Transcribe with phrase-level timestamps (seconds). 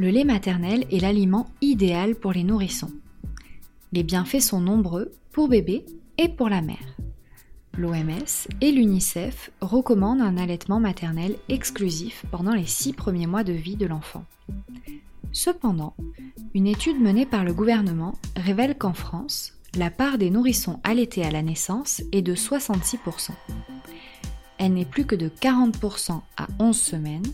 [0.00, 2.90] Le lait maternel est l'aliment idéal pour les nourrissons.
[3.92, 5.84] Les bienfaits sont nombreux pour bébé
[6.16, 6.96] et pour la mère.
[7.76, 13.76] L'OMS et l'UNICEF recommandent un allaitement maternel exclusif pendant les six premiers mois de vie
[13.76, 14.24] de l'enfant.
[15.32, 15.94] Cependant,
[16.54, 21.30] une étude menée par le gouvernement révèle qu'en France, la part des nourrissons allaités à
[21.30, 23.32] la naissance est de 66%.
[24.56, 27.30] Elle n'est plus que de 40% à 11 semaines,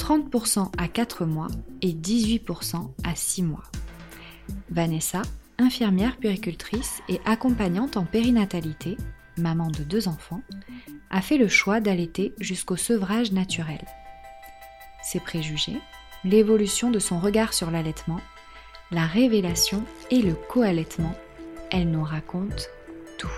[0.00, 1.48] 30% à 4 mois
[1.82, 3.64] et 18% à 6 mois.
[4.70, 5.20] Vanessa,
[5.58, 8.96] infirmière puéricultrice et accompagnante en périnatalité,
[9.36, 10.40] maman de deux enfants,
[11.10, 13.84] a fait le choix d'allaiter jusqu'au sevrage naturel.
[15.02, 15.80] Ses préjugés,
[16.24, 18.20] l'évolution de son regard sur l'allaitement,
[18.90, 21.14] la révélation et le co-allaitement,
[21.70, 22.70] elle nous raconte
[23.18, 23.28] tout.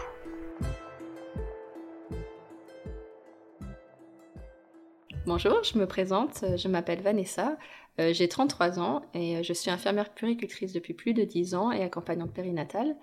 [5.35, 7.57] Bonjour, je me présente, je m'appelle Vanessa,
[7.99, 11.83] euh, j'ai 33 ans et je suis infirmière puricultrice depuis plus de 10 ans et
[11.83, 12.95] accompagnante périnatale.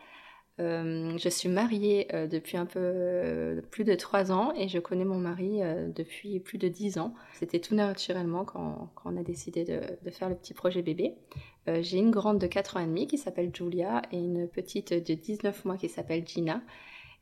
[0.60, 5.06] Euh, je suis mariée euh, depuis un peu plus de 3 ans et je connais
[5.06, 5.62] mon mari
[5.96, 7.16] depuis plus de 10 ans.
[7.34, 11.16] C'était tout naturellement quand, on a décidé de, de, faire le petit projet bébé.
[11.82, 15.16] j'ai une grande de 4 ans et demi qui s'appelle Julia et une petite de
[15.16, 16.62] 19 mois qui s'appelle Gina.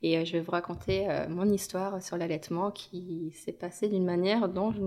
[0.03, 4.05] Et euh, je vais vous raconter euh, mon histoire sur l'allaitement qui s'est passée d'une
[4.05, 4.81] manière dont je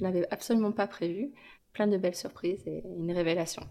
[0.00, 1.32] n'avais absolument pas prévu.
[1.72, 3.62] Plein de belles surprises et une révélation.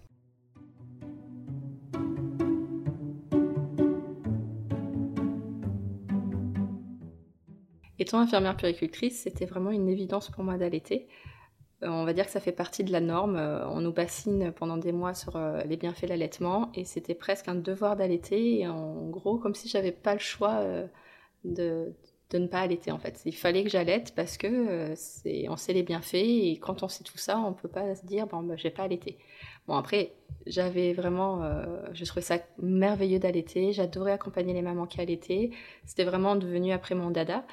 [8.00, 11.08] Étant infirmière puricultrice, c'était vraiment une évidence pour moi d'allaiter.
[11.84, 13.36] Euh, on va dire que ça fait partie de la norme.
[13.36, 17.16] Euh, on nous bassine pendant des mois sur euh, les bienfaits de l'allaitement et c'était
[17.16, 18.68] presque un devoir d'allaiter.
[18.68, 20.64] en gros, comme si j'avais pas le choix
[21.44, 21.94] de,
[22.34, 23.22] ne pas allaiter en fait.
[23.26, 27.04] Il fallait que j'allaite parce que c'est, on sait les bienfaits et quand on sait
[27.04, 29.18] tout ça, on peut pas se dire bon, bah, je vais pas allaiter.
[29.68, 30.14] Bon, après,
[30.48, 31.42] j'avais vraiment,
[31.94, 33.74] je trouvais ça merveilleux d'allaiter.
[33.74, 35.52] J'adorais accompagner les mamans qui allaitaient.
[35.86, 37.44] C'était vraiment devenu après mon dada.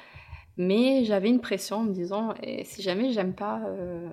[0.59, 4.09] Mais j'avais une pression en me disant, eh, si jamais j'aime pas, euh,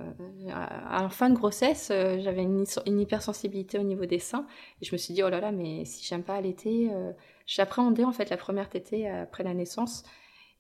[0.49, 2.65] à la fin de grossesse, euh, j'avais une,
[3.01, 4.47] hypersensibilité au niveau des seins.
[4.81, 7.11] Et je me suis dit, oh là là, mais si j'aime pas allaiter, euh,
[7.47, 10.05] j'appréhendais en fait la première tétée après la naissance.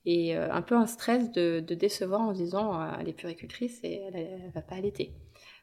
[0.04, 4.16] Et un peu un stress de, décevoir en se disant, elle est puricultrice et elle,
[4.16, 5.12] elle va pas allaiter.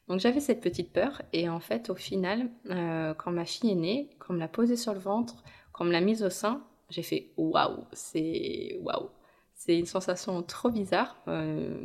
[0.10, 1.22] Donc j'avais cette petite peur.
[1.32, 4.76] Et en fait, au final, quand ma fille est née, quand on me l'a posée
[4.76, 9.10] sur le ventre, quand on me l'a mise au sein, j'ai fait, waouh, c'est waouh
[9.56, 11.16] c'est une sensation trop bizarre.
[11.28, 11.78] Euh,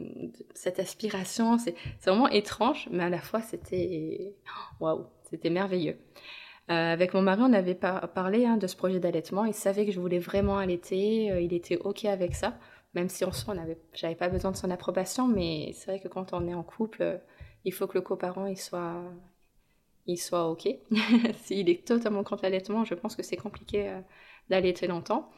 [0.55, 1.75] cette aspiration, c'est
[2.05, 4.35] vraiment étrange, mais à la fois c'était
[4.81, 5.97] waouh, c'était merveilleux.
[6.71, 9.45] Euh, avec mon mari, on avait parlé hein, de ce projet d'allaitement.
[9.45, 11.31] Il savait que je voulais vraiment allaiter.
[11.31, 12.59] Euh, il était ok avec ça,
[12.95, 13.55] même si en soi,
[13.95, 15.29] j'avais pas besoin de son approbation.
[15.29, 17.21] Mais c'est vrai que quand on est en couple,
[17.65, 19.03] il faut que le coparent il soit,
[20.07, 20.69] il soit ok.
[21.45, 23.91] S'il est totalement contre l'allaitement, je pense que c'est compliqué
[24.51, 25.31] d'allaiter longtemps.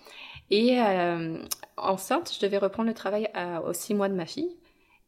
[0.50, 1.43] Et euh,
[1.76, 3.28] enceinte, je devais reprendre le travail
[3.65, 4.56] aux six mois de ma fille.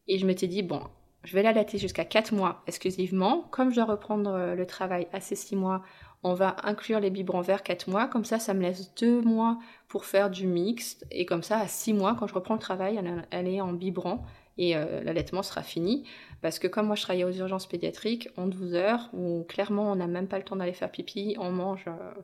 [0.07, 0.81] Et je m'étais dit, bon,
[1.23, 3.47] je vais l'allaiter jusqu'à quatre mois exclusivement.
[3.51, 5.81] Comme je dois reprendre euh, le travail à ces six mois,
[6.21, 8.07] on va inclure les biberons vers quatre mois.
[8.07, 11.05] Comme ça, ça me laisse deux mois pour faire du mixte.
[11.11, 12.99] Et comme ça, à six mois, quand je reprends le travail,
[13.31, 14.19] elle, est en biberon
[14.57, 16.05] et euh, l'allaitement sera fini.
[16.41, 19.95] Parce que comme moi je travaillais aux urgences pédiatriques, en 12 heures, où clairement on
[19.95, 22.21] n'a même pas le temps d'aller faire pipi, on mange euh,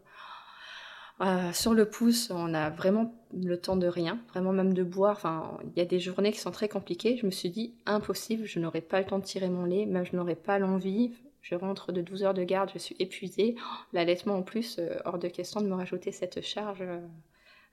[1.53, 5.17] sur le pouce, on a vraiment le temps de rien, vraiment même de boire.
[5.17, 7.17] Enfin, il y a des journées qui sont très compliquées.
[7.17, 10.05] Je me suis dit, impossible, je n'aurai pas le temps de tirer mon lait, même
[10.05, 11.13] je n'aurai pas l'envie.
[11.41, 13.55] Je rentre de 12 heures de garde, je suis épuisée.
[13.93, 16.99] L'allaitement en plus, euh, hors de question de me rajouter cette charge, euh,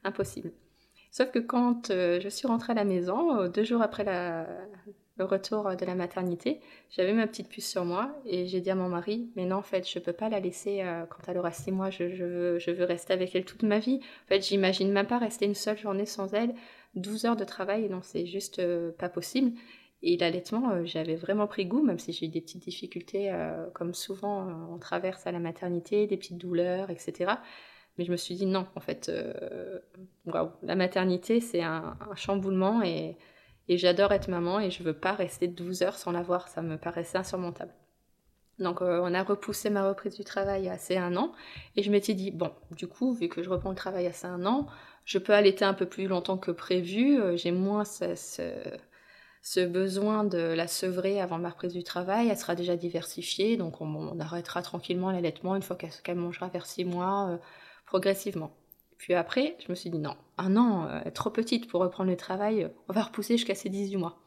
[0.04, 0.52] impossible.
[1.10, 4.46] Sauf que quand je suis rentrée à la maison, deux jours après la,
[5.18, 6.60] le retour de la maternité,
[6.90, 9.62] j'avais ma petite puce sur moi et j'ai dit à mon mari, mais non, en
[9.62, 12.70] fait, je peux pas la laisser euh, quand elle aura six mois, je, veux, je
[12.70, 14.00] veux rester avec elle toute ma vie.
[14.24, 16.54] En fait, j'imagine même pas rester une seule journée sans elle,
[16.96, 19.52] 12 heures de travail, non, c'est juste euh, pas possible.
[20.02, 23.32] Et l'allaitement, euh, j'avais vraiment pris goût, même si j'ai eu des petites difficultés,
[23.72, 27.32] comme souvent on traverse à la maternité, des petites douleurs, etc.
[27.96, 29.10] Mais je me suis dit non, en fait,
[30.26, 33.16] la maternité, c'est un, un chamboulement et
[33.68, 36.62] et j'adore être maman et je veux pas rester 12 heures sans la voir, ça
[36.62, 37.72] me paraissait insurmontable.
[38.58, 41.32] Donc euh, on a repoussé ma reprise du travail à ces un an
[41.76, 44.26] et je m'étais dit bon du coup vu que je reprends le travail à ces
[44.26, 44.66] un an
[45.06, 47.18] je peux allaiter un peu plus longtemps que prévu.
[47.18, 48.76] Euh, j'ai moins ce,
[49.66, 52.28] besoin de la sevrer avant ma reprise du travail.
[52.28, 55.56] Elle sera déjà diversifiée donc on, arrêtera tranquillement l'allaitement.
[55.56, 57.38] Une fois qu'elle mangera vers six mois euh,
[57.86, 58.52] progressivement
[58.98, 62.16] puis après je me suis dit non un an est trop petite pour reprendre le
[62.16, 64.18] travail on va repousser jusqu'à ses 18 mois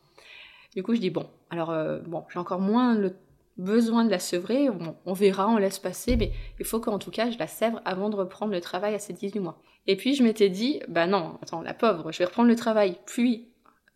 [0.76, 1.74] du coup je dis bon alors
[2.06, 3.16] bon j'ai encore moins le
[3.60, 4.70] besoin de la sevrer,
[5.06, 8.10] on, verra, on laisse passer, mais il faut qu'en tout cas je la sèvre avant
[8.10, 9.62] de reprendre le travail à ses 18 mois.
[9.86, 12.98] Et puis je m'étais dit, bah non, attends, la pauvre, je vais reprendre le travail,
[13.06, 13.50] puis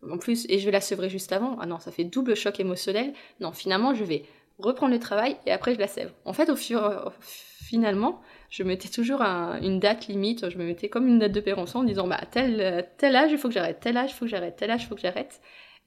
[0.08, 1.56] en plus, et je vais la sevrer juste avant.
[1.60, 3.14] Ah non, ça fait double choc émotionnel.
[3.40, 4.24] Non, finalement, je vais
[4.58, 6.12] reprendre le travail et après je la sèvre.
[6.26, 8.20] En fait, au fur, finalement,
[8.50, 11.84] je mettais toujours une date limite, je me mettais comme une date de péremption en
[11.84, 14.56] disant, bah tel, tel âge, il faut que j'arrête, tel âge, il faut que j'arrête,
[14.56, 15.40] tel âge, il faut que j'arrête.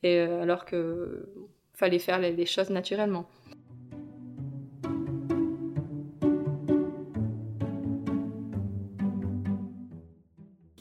[0.04, 1.30] Et euh, alors que
[1.74, 3.28] fallait faire les choses naturellement.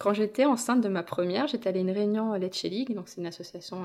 [0.07, 3.21] Quand j'étais enceinte de ma première, j'étais allée à une réunion à Letche donc c'est
[3.21, 3.83] une association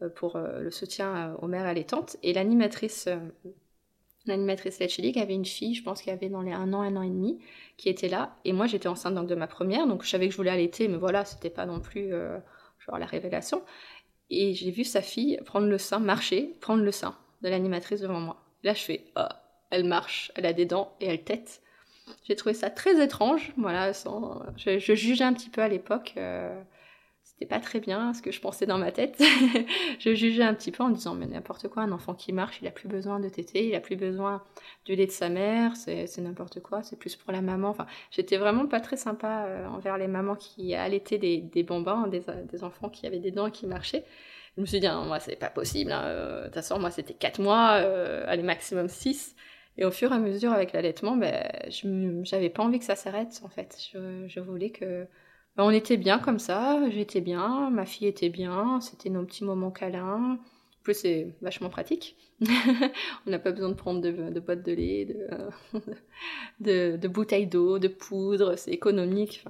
[0.00, 3.08] euh, pour euh, le soutien aux mères allaitantes, et l'animatrice
[4.26, 7.02] L'animatrice League avait une fille, je pense qu'elle avait dans les un an, un an
[7.02, 7.38] et demi,
[7.76, 8.36] qui était là.
[8.44, 10.88] Et moi, j'étais enceinte donc, de ma première, donc je savais que je voulais allaiter,
[10.88, 12.10] mais voilà, c'était pas non plus
[12.78, 13.62] genre la révélation.
[14.30, 18.20] Et j'ai vu sa fille prendre le sein, marcher, prendre le sein de l'animatrice devant
[18.20, 18.42] moi.
[18.62, 19.28] Là, je fais, oh,
[19.70, 21.60] elle marche, elle a des dents et elle tête.
[22.24, 23.52] J'ai trouvé ça très étrange.
[23.56, 23.92] Voilà,
[24.56, 26.14] je, jugeais un petit peu à l'époque.
[26.16, 26.62] Euh,
[27.46, 29.22] pas très bien ce que je pensais dans ma tête.
[29.98, 32.68] je jugeais un petit peu en disant mais n'importe quoi, un enfant qui marche, il
[32.68, 34.42] a plus besoin de téter, il a plus besoin
[34.84, 37.68] du lait de sa mère, c'est n'importe quoi, c'est plus pour la maman.
[37.68, 42.06] Enfin, j'étais vraiment pas très sympa euh, envers les mamans qui allaitaient des, des bambins,
[42.06, 44.04] des, des, enfants qui avaient des dents et qui marchaient.
[44.56, 45.92] Je me suis dit, hein, moi, c'est pas possible.
[45.92, 47.70] Hein, euh, de toute façon, moi, c'était 4 mois,
[48.26, 49.34] allez, maximum 6.
[49.76, 51.48] Et au fur et à mesure, avec l'allaitement, ben,
[52.22, 53.76] j'avais pas envie que ça s'arrête, en fait.
[53.92, 55.06] Je voulais que.
[55.56, 59.44] Ben, on était bien comme ça, j'étais bien, ma fille était bien, c'était nos petits
[59.44, 60.34] moments câlins.
[60.34, 62.16] En plus, c'est vachement pratique.
[63.26, 65.16] on n'a pas besoin de prendre de, de boîtes de lait,
[66.60, 69.44] de, bouteilles d'eau, de poudre, c'est économique.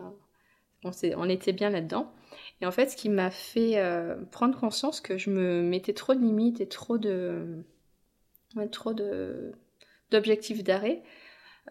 [0.85, 2.13] On, on, était bien là-dedans.
[2.61, 6.15] Et en fait, ce qui m'a fait euh, prendre conscience que je me mettais trop
[6.15, 7.65] de limites et trop de.
[8.57, 9.53] De
[10.13, 11.03] d'objectif d'arrêt.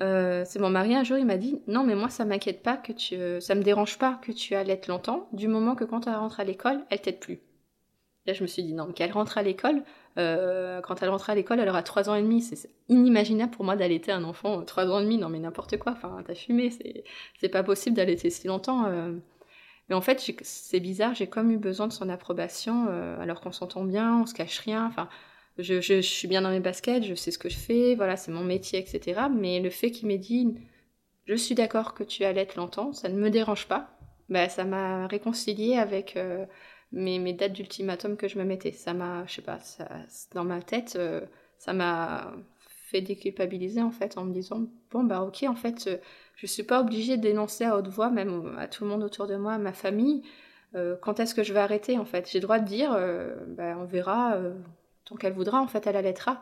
[0.02, 2.78] Euh, c'est mon mari un jour, il m'a dit non mais moi ça m'inquiète pas
[2.78, 6.16] que tu, ça me dérange pas que tu allaites longtemps, du moment que quand elle
[6.16, 7.40] rentre à l'école, elle t'aide plus.
[8.26, 9.84] Là je me suis dit non mais qu'elle rentre à l'école,
[10.18, 13.66] euh, quand elle rentre à l'école, elle aura 3 ans et demi, c'est inimaginable pour
[13.66, 16.72] moi d'allaiter un enfant 3 ans et demi, non mais n'importe quoi, enfin t'as fumé,
[17.40, 18.86] c'est pas possible d'allaiter si longtemps.
[18.88, 19.14] Euh.
[19.90, 22.88] Mais en fait c'est bizarre, j'ai comme eu besoin de son approbation,
[23.20, 25.10] alors qu'on s'entend bien, on se cache rien, enfin
[25.58, 28.44] je, suis bien dans mes baskets, je sais ce que je fais, voilà, c'est mon
[28.44, 29.28] métier, etc.
[29.34, 30.56] Mais le fait qu'il m'ait dit,
[31.26, 33.98] je suis d'accord que tu allaites longtemps, ça ne me dérange pas,
[34.30, 36.46] bah, ça m'a réconcilié avec euh,
[36.92, 38.72] mes, dates d'ultimatum que je me mettais.
[38.72, 39.60] Ça m'a, je sais pas,
[40.34, 41.22] dans ma tête, euh,
[41.58, 42.34] ça m'a
[42.90, 45.98] fait déculpabiliser en fait en me disant, bon bah ok, en fait, euh,
[46.36, 49.28] je suis pas obligée de dénoncer à haute voix, même à tout le monde autour
[49.28, 50.24] de moi, à ma famille,
[51.02, 52.28] quand est-ce que je vais arrêter en fait?
[52.32, 52.98] J'ai le droit de dire,
[53.50, 54.40] bah, on verra
[55.06, 56.42] tant qu'elle voudra, en fait, elle allaitera.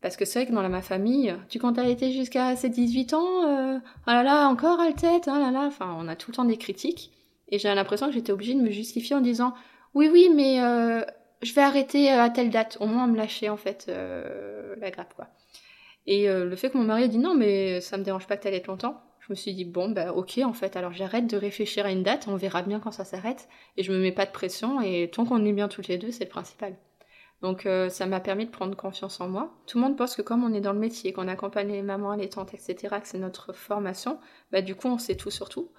[0.00, 3.46] Parce que c'est vrai que dans ma famille, tu comptes allaiter jusqu'à ses 18 ans,
[3.46, 6.36] euh, oh là là, encore elle tête, oh là là, enfin, on a tout le
[6.36, 7.10] temps des critiques.
[7.48, 9.54] Et j'ai l'impression que j'étais obligée de me justifier en disant,
[9.94, 11.02] oui, oui, mais euh,
[11.42, 15.14] je vais arrêter à telle date, au moins me lâcher, en fait, euh, la grappe,
[15.14, 15.28] quoi.
[16.06, 18.42] Et le fait que mon mari a dit, non, mais ça me dérange pas que
[18.42, 21.38] tu allaites longtemps, je me suis dit, bon, bah ok, en fait, alors j'arrête de
[21.38, 24.26] réfléchir à une date, on verra bien quand ça s'arrête, et je me mets pas
[24.26, 26.76] de pression, et tant qu'on est bien toutes les deux, c'est le principal.
[27.44, 29.54] Donc euh, ça m'a permis de prendre confiance en moi.
[29.66, 32.14] Tout le monde pense que comme on est dans le métier, qu'on accompagne les mamans,
[32.14, 34.18] les tantes, etc., que c'est notre formation,
[34.50, 35.70] bah du coup on sait tout sur tout.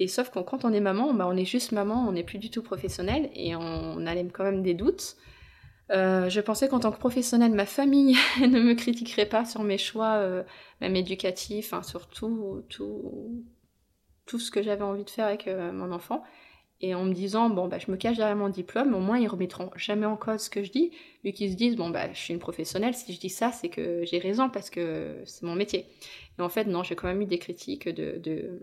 [0.00, 2.38] Et sauf que quand on est maman, bah, on est juste maman, on n'est plus
[2.38, 5.14] du tout professionnel et on, a quand même des doutes.
[5.92, 9.78] Euh, je pensais qu'en tant que professionnelle, ma famille ne me critiquerait pas sur mes
[9.78, 10.42] choix, euh,
[10.80, 13.44] même éducatifs, sur tout, tout,
[14.26, 16.24] tout ce que j'avais envie de faire avec mon enfant
[16.80, 19.28] et en me disant bon bah je me cache derrière mon diplôme, au moins ils
[19.28, 20.90] remettront jamais en cause ce que je dis,
[21.24, 23.68] vu qu'ils se disent bon bah je suis une professionnelle, si je dis ça c'est
[23.68, 25.86] que j'ai raison parce que c'est mon métier.
[26.38, 28.60] Et en fait non, j'ai quand même eu des critiques de,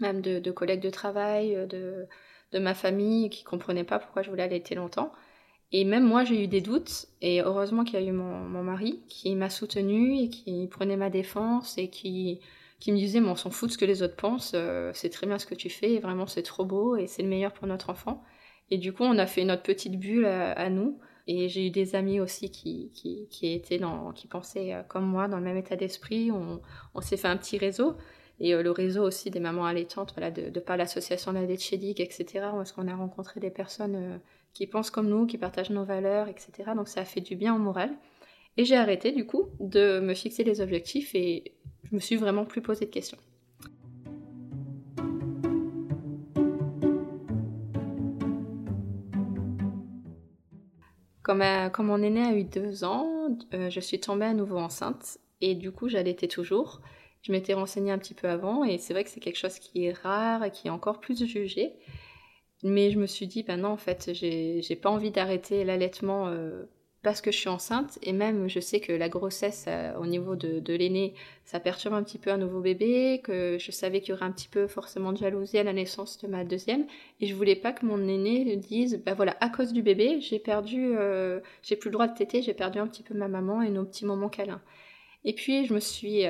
[0.00, 2.06] même de, collègues de travail, de,
[2.52, 5.12] de ma famille qui comprenaient pas pourquoi je voulais allaiter longtemps.
[5.72, 8.62] Et même moi j'ai eu des doutes et heureusement qu'il y a eu mon, mon
[8.62, 12.40] mari qui m'a soutenue et qui prenait ma défense et qui
[12.82, 15.08] qui me disait, mais on s'en fout de ce que les autres pensent, euh, c'est
[15.08, 17.52] très bien ce que tu fais, et vraiment c'est trop beau, et c'est le meilleur
[17.52, 18.24] pour notre enfant.
[18.72, 20.98] Et du coup, on a fait notre petite bulle à, nous,
[21.28, 25.28] Et j'ai eu des amis aussi qui, qui, qui étaient dans, qui pensaient comme moi,
[25.28, 26.32] dans le même état d'esprit.
[26.32, 26.60] On,
[26.94, 27.94] on s'est fait un petit réseau.
[28.40, 32.46] Et le réseau aussi des mamans allaitantes, voilà, de, de par l'association La Ligue, etc.,
[32.54, 34.20] où est-ce qu'on a rencontré des personnes
[34.54, 36.50] qui pensent comme nous, qui partagent nos valeurs, etc.
[36.74, 37.90] Donc ça a fait du bien au moral.
[38.56, 41.54] Et j'ai arrêté du coup de me fixer des objectifs et
[41.84, 43.18] je me suis vraiment plus posé de questions.
[51.22, 51.38] Quand,
[51.72, 55.54] quand mon aîné a eu deux ans, euh, je suis tombée à nouveau enceinte et
[55.54, 56.82] du coup j'allaitais toujours.
[57.22, 59.84] Je m'étais renseignée un petit peu avant et c'est vrai que c'est quelque chose qui
[59.86, 61.74] est rare et qui est encore plus jugé.
[62.64, 66.64] Mais je me suis dit, ben non, en fait, j'ai pas envie d'arrêter l'allaitement euh,
[67.02, 67.98] parce que je suis enceinte.
[68.02, 71.94] Et même, je sais que la grossesse, euh, au niveau de, de l'aîné, ça perturbe
[71.94, 74.66] un petit peu un nouveau bébé, que je savais qu'il y aurait un petit peu
[74.66, 76.86] forcément de jalousie à la naissance de ma deuxième.
[77.20, 80.38] Et je voulais pas que mon aîné dise, ben voilà, à cause du bébé, j'ai
[80.38, 83.62] perdu, euh, j'ai plus le droit de téter, j'ai perdu un petit peu ma maman
[83.62, 84.62] et nos petits moments câlins.
[85.24, 86.24] Et puis, je me suis,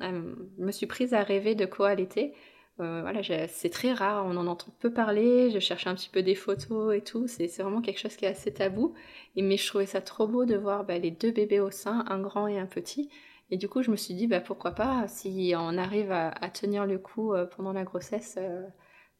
[0.00, 2.32] me suis prise à rêver de co-allaiter.
[2.78, 5.50] Euh, voilà, c'est très rare, on en entend peu parler.
[5.50, 7.26] Je cherche un petit peu des photos et tout.
[7.26, 8.94] C'est vraiment quelque chose qui est assez tabou.
[9.36, 12.20] Mais je trouvais ça trop beau de voir bah, les deux bébés au sein, un
[12.20, 13.08] grand et un petit.
[13.50, 16.84] Et du coup, je me suis dit, bah, pourquoi pas, si on arrive à, tenir
[16.86, 18.62] le coup euh, pendant la grossesse, euh,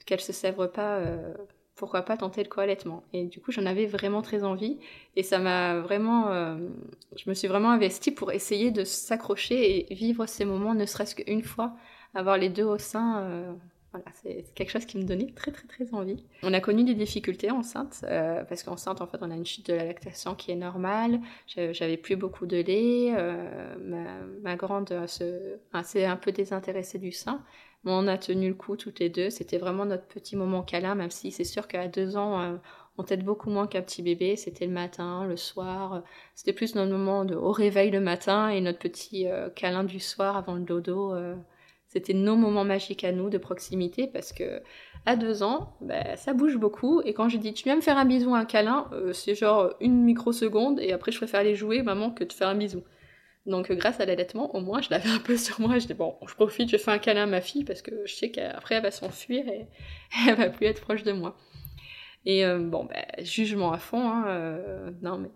[0.05, 1.01] qu'elle se sèvre pas,
[1.77, 3.05] pourquoi pas tenter le co-allaitement.
[3.13, 4.79] Et du coup, j'en avais vraiment très envie.
[5.17, 6.59] Et ça m'a vraiment.
[7.17, 11.15] je me suis vraiment investie pour essayer de s'accrocher et vivre ces moments, ne serait-ce
[11.17, 11.77] qu'une fois
[12.17, 13.53] avoir les deux au sein, euh,
[13.93, 16.25] voilà, c'est quelque chose qui me donnait très très très envie.
[16.43, 19.67] On a connu des difficultés enceinte, euh, parce qu'enceinte en fait on a une chute
[19.67, 23.77] de la lactation qui est normale, j'avais plus beaucoup de lait, euh,
[24.43, 27.43] ma, grande s'est un peu désintéressée du sein,
[27.85, 30.95] mais on a tenu le coup toutes les deux, c'était vraiment notre petit moment câlin,
[30.95, 32.59] même si c'est sûr qu'à deux ans
[32.99, 34.37] on t'aide beaucoup moins qu'un petit bébé.
[34.37, 36.03] C'était le matin, le soir.
[36.35, 40.39] C'était plus notre moment de, au réveil le matin et notre petit câlin du soir
[40.39, 41.13] avant le dodo.
[41.89, 44.63] C'était nos moments magiques à nous de proximité parce que
[45.07, 47.01] à deux ans, bah, ça bouge beaucoup.
[47.03, 49.75] Et quand je dis tu viens me faire un bisou, un câlin, euh, c'est genre
[49.81, 52.83] une microseconde et après je préfère aller jouer maman que de faire un bisou.
[53.47, 55.79] Donc grâce à l'allaitement, au moins je l'avais un peu sur moi.
[55.79, 58.15] Je dis bon, je profite, je fais un câlin à ma fille parce que je
[58.15, 59.67] sais qu'après elle va s'enfuir et
[60.29, 61.37] elle va plus être proche de moi.
[62.25, 64.11] Et euh, bon, bah, jugement à fond.
[64.11, 65.31] Hein, euh, non mais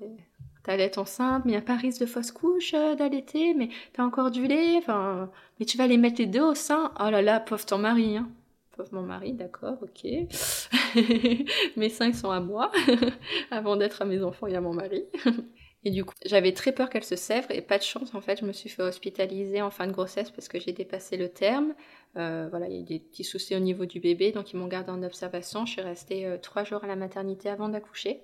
[0.63, 4.05] t'allaites enceinte, mais il n'y a pas risque de fausse couche euh, d'allaiter, mais t'as
[4.05, 6.93] encore du lait, enfin, mais tu vas les mettre les deux au sein.
[7.01, 8.31] Oh là là, pauvre ton mari, hein.
[8.77, 10.05] Pauvre mon mari, d'accord, ok.
[11.77, 12.71] mes cinq sont à moi.
[13.51, 15.05] Avant d'être à mes enfants, il y a mon mari.
[15.83, 18.41] Et du coup, j'avais très peur qu'elle se sèvre et pas de chance, en fait,
[18.41, 21.75] je me suis fait hospitaliser en fin de grossesse parce que j'ai dépassé le terme.
[22.17, 24.57] Euh, voilà, il y a eu des petits soucis au niveau du bébé, donc ils
[24.59, 25.65] m'ont gardé en observation.
[25.65, 28.21] Je suis restée euh, trois jours à la maternité avant d'accoucher.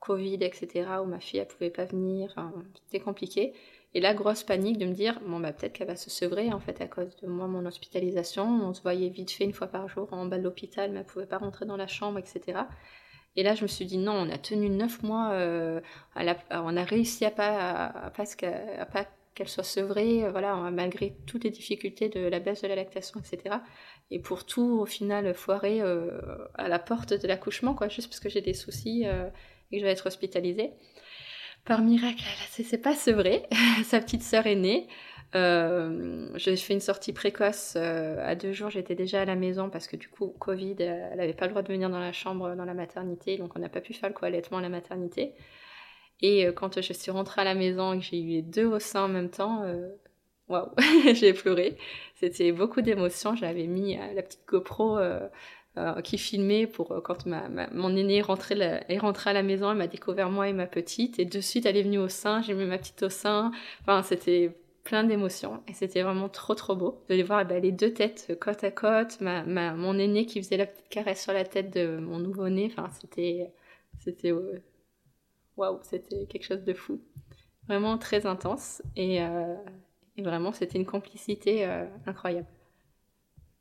[0.00, 2.34] Covid, etc., où ma fille, elle pouvait pas venir,
[2.86, 3.52] c'était compliqué.
[3.92, 6.60] Et là, grosse panique de me dire, bon, bah, peut-être qu'elle va se sevrer, en
[6.60, 8.44] fait, à cause de moi, mon hospitalisation.
[8.46, 11.06] On se voyait vite fait une fois par jour en bas de l'hôpital, mais elle
[11.06, 12.60] pouvait pas rentrer dans la chambre, etc.
[13.36, 15.80] Et là, je me suis dit, non, on a tenu neuf mois, euh,
[16.16, 21.50] on a réussi à pas, à, pas, qu'elle soit sevrée, euh, voilà, malgré toutes les
[21.50, 23.56] difficultés de la baisse de la lactation, etc.
[24.12, 26.20] Et pour tout, au final, foirer euh,
[26.54, 29.04] à la porte de l'accouchement, quoi, juste parce que j'ai des soucis
[29.72, 30.72] et je vais être hospitalisée.
[31.64, 32.22] Par miracle,
[32.58, 33.42] elle s'est pas sevrée.
[33.84, 34.88] Sa petite sœur est née.
[35.36, 38.70] Euh, j'ai fait une sortie précoce euh, à deux jours.
[38.70, 41.62] J'étais déjà à la maison parce que du coup, Covid, elle n'avait pas le droit
[41.62, 43.36] de venir dans la chambre, dans la maternité.
[43.36, 45.34] Donc, on n'a pas pu faire le co-allaitement à la maternité.
[46.22, 48.66] Et euh, quand je suis rentrée à la maison et que j'ai eu les deux
[48.66, 49.64] au sein en même temps,
[50.48, 50.70] waouh,
[51.14, 51.76] j'ai pleuré.
[52.16, 53.36] C'était beaucoup d'émotions.
[53.36, 54.98] J'avais mis la petite GoPro
[55.78, 59.70] euh, qui filmait pour euh, quand mon aîné est rentré, est rentré à la maison,
[59.70, 62.42] elle m'a découvert moi et ma petite, et de suite elle est venue au sein,
[62.42, 66.74] j'ai mis ma petite au sein, enfin c'était plein d'émotions, et c'était vraiment trop trop
[66.74, 70.56] beau de les voir bah, les deux têtes côte à côte, mon aîné qui faisait
[70.56, 73.52] la petite caresse sur la tête de mon nouveau-né, enfin c'était,
[74.00, 74.32] c'était,
[75.56, 77.00] waouh, c'était quelque chose de fou,
[77.68, 79.54] vraiment très intense, euh,
[80.16, 81.64] et vraiment c'était une complicité
[82.06, 82.48] incroyable.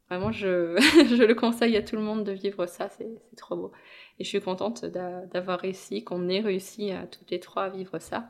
[0.09, 0.75] Vraiment, je,
[1.15, 3.71] je, le conseille à tout le monde de vivre ça, c'est trop beau.
[4.17, 7.99] Et je suis contente d'avoir réussi, qu'on ait réussi à toutes les trois à vivre
[7.99, 8.27] ça.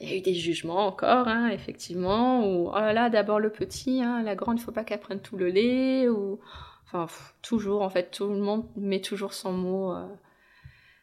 [0.00, 3.50] Il y a eu des jugements encore, hein, effectivement, ou oh là là, d'abord le
[3.50, 6.38] petit, hein, la grande, il faut pas qu'elle prenne tout le lait, ou
[6.92, 7.08] enfin,
[7.42, 9.92] toujours, en fait, tout le monde met toujours son mot.
[9.92, 10.06] Euh,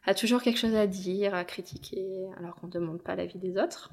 [0.08, 3.58] a toujours quelque chose à dire, à critiquer, alors qu'on ne demande pas l'avis des
[3.58, 3.90] autres.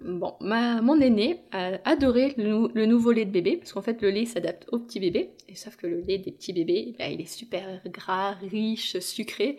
[0.00, 4.08] Bon, ma, mon aîné a adoré le, nouveau lait de bébé, parce qu'en fait le
[4.08, 7.20] lait s'adapte au petit bébé, et sauf que le lait des petits bébés, bah, il
[7.20, 9.58] est super gras, riche, sucré,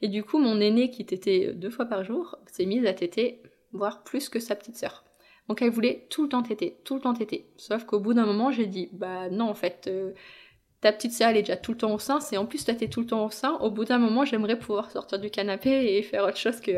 [0.00, 3.42] et du coup mon aîné qui tétait deux fois par jour s'est mise à téter,
[3.72, 5.04] voire plus que sa petite sœur.
[5.46, 7.50] Donc elle voulait tout le temps téter, tout le temps téter.
[7.58, 10.12] Sauf qu'au bout d'un moment j'ai dit, bah non en fait, euh,
[10.82, 12.74] ta petite sœur elle est déjà tout le temps au sein, c'est en plus toi
[12.74, 15.96] t'es tout le temps au sein, au bout d'un moment j'aimerais pouvoir sortir du canapé
[15.96, 16.72] et faire autre chose que.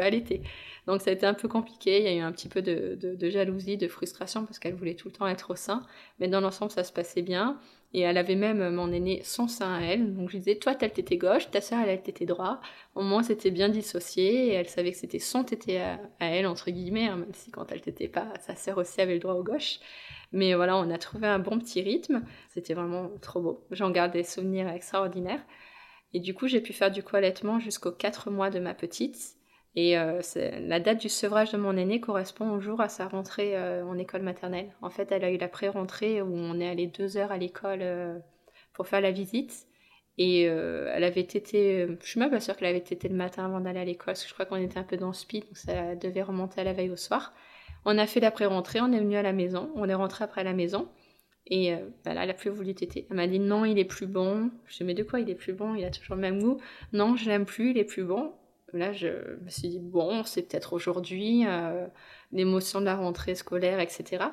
[0.86, 3.30] Donc ça a été un peu compliqué, il y a eu un petit peu de,
[3.30, 5.82] jalousie, de frustration parce qu'elle voulait tout le temps être au sein,
[6.20, 7.58] mais dans l'ensemble ça se passait bien.
[7.94, 10.86] Et elle avait même mon aîné son sein à elle, donc je disais toi t'as
[10.86, 12.60] le tété gauche, ta soeur elle a le tété droit.
[12.94, 16.70] Au moins c'était bien dissocié et elle savait que c'était son tété à, elle entre
[16.72, 19.44] guillemets, hein, même si quand elle t'était pas, sa sœur aussi avait le droit au
[19.44, 19.78] gauche.
[20.32, 22.24] Mais voilà, on a trouvé un bon petit rythme.
[22.48, 23.66] C'était vraiment trop beau.
[23.70, 25.44] J'en garde des souvenirs extraordinaires.
[26.12, 29.36] Et du coup, j'ai pu faire du coalettement jusqu'aux 4 mois de ma petite.
[29.76, 30.20] Et euh,
[30.60, 33.98] la date du sevrage de mon aîné correspond au jour à sa rentrée euh, en
[33.98, 34.72] école maternelle.
[34.82, 37.80] En fait, elle a eu la pré-rentrée où on est allé deux heures à l'école
[37.82, 38.18] euh,
[38.72, 39.66] pour faire la visite.
[40.16, 43.58] Et elle avait été, je suis même pas sûre qu'elle avait été le matin avant
[43.58, 45.56] d'aller à l'école, parce que je crois qu'on était un peu dans le speed, donc
[45.56, 47.32] ça devait remonter à la veille au soir.
[47.84, 50.42] On a fait la pré-rentrée, on est venu à la maison, on est rentré après
[50.42, 50.88] à la maison.
[51.46, 53.06] Et euh, bah là, elle a plus voulu téter.
[53.10, 54.50] Elle m'a dit non, il est plus bon.
[54.66, 55.74] Je dit, mais de quoi il est plus bon?
[55.74, 56.60] Il a toujours le même goût.
[56.92, 58.32] Non, je l'aime plus, il est plus bon.
[58.74, 59.08] Là, je
[59.42, 61.86] me suis dit, bon, c'est peut-être aujourd'hui, euh,
[62.32, 64.24] l'émotion de la rentrée scolaire, etc.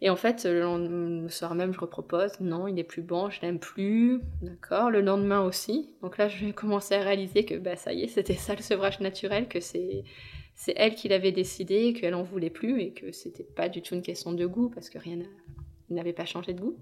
[0.00, 3.58] Et en fait, le, soir même, je repropose, non, il est plus bon, je l'aime
[3.58, 4.90] plus, d'accord.
[4.90, 5.94] Le lendemain aussi.
[6.02, 8.62] Donc là, je vais commencer à réaliser que bah, ça y est, c'était ça le
[8.62, 10.04] sevrage naturel, que c'est
[10.54, 13.94] c'est elle qui l'avait décidé, qu'elle en voulait plus et que c'était pas du tout
[13.94, 15.18] une question de goût parce que rien
[15.90, 16.76] n'avait pas changé de goût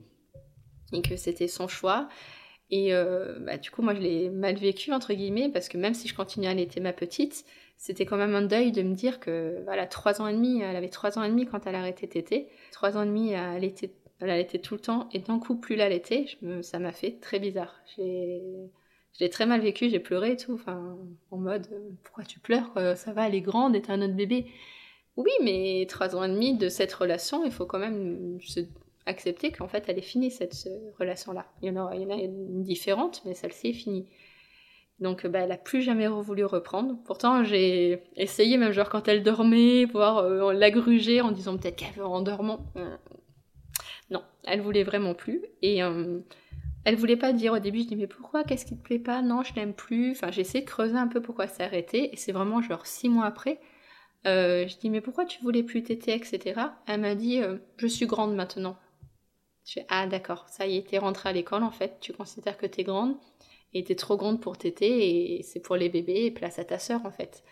[0.92, 2.08] et que c'était son choix.
[2.72, 5.92] Et euh, bah, du coup, moi, je l'ai mal vécu, entre guillemets, parce que même
[5.92, 7.44] si je continuais à allaiter ma petite,
[7.76, 10.74] c'était quand même un deuil de me dire que, voilà, trois ans et demi, elle
[10.74, 12.48] avait trois ans et demi quand elle a arrêté.
[12.72, 16.26] Trois ans et demi, elle allaitait, elle tout le temps, et d'un coup, plus l'allaiter,
[16.62, 17.74] ça m'a fait très bizarre.
[17.98, 20.96] Je l'ai très mal vécu, j'ai pleuré et tout, enfin,
[21.30, 24.14] en mode, euh, pourquoi tu pleures Ça va, elle est grande et t'as un autre
[24.14, 24.46] bébé.
[25.18, 28.60] Oui, mais trois ans et demi de cette relation, il faut quand même se
[29.06, 30.54] accepter qu'en fait, elle est finie, cette
[30.98, 31.46] relation-là.
[31.62, 34.06] Il, y en a, une différente, mais celle-ci est finie.
[35.00, 36.96] Donc, bah, elle a plus jamais voulu reprendre.
[37.04, 41.76] Pourtant, j'ai essayé, même genre quand elle dormait, voir euh, la gruger en disant peut-être
[41.76, 42.72] qu'elle veut en dormant.
[44.10, 45.42] Non, elle voulait vraiment plus.
[45.62, 46.20] Et euh,
[46.84, 49.22] elle voulait pas dire au début, je dis mais pourquoi, qu'est-ce qui te plaît pas?
[49.22, 50.12] Non, je l'aime plus.
[50.12, 52.12] Enfin, j'ai essayé de creuser un peu pourquoi c'est arrêté.
[52.12, 53.60] Et c'est vraiment genre six mois après.
[54.26, 56.60] Euh, je dis mais pourquoi tu voulais plus téter, etc.
[56.86, 58.76] Elle m'a dit euh, je suis grande maintenant.
[59.64, 61.98] Je fais ah d'accord, ça y est, t'es rentrée à l'école en fait.
[62.00, 63.16] Tu considères que t'es grande
[63.74, 66.78] et t'es trop grande pour téter et c'est pour les bébés et place à ta
[66.78, 67.44] sœur en fait.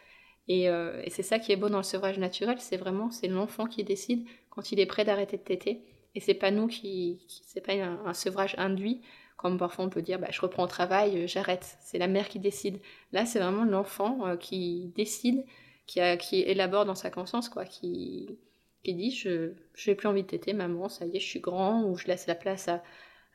[0.48, 3.28] Et, euh, et c'est ça qui est beau dans le sevrage naturel, c'est vraiment c'est
[3.28, 5.84] l'enfant qui décide quand il est prêt d'arrêter de téter.
[6.16, 9.00] Et c'est pas nous qui, c'est pas un, sevrage induit,
[9.36, 11.76] comme parfois on peut dire, bah, je reprends le travail, euh, j'arrête.
[11.80, 12.80] C'est la mère qui décide.
[13.12, 15.44] Là, c'est vraiment l'enfant euh, qui décide,
[15.86, 18.38] qui, qui élabore dans sa conscience, quoi, qui,
[18.82, 19.54] qui dit, je
[19.86, 22.26] n'ai plus envie de téter, maman, ça y est, je suis grand, ou je laisse
[22.26, 22.82] la place à,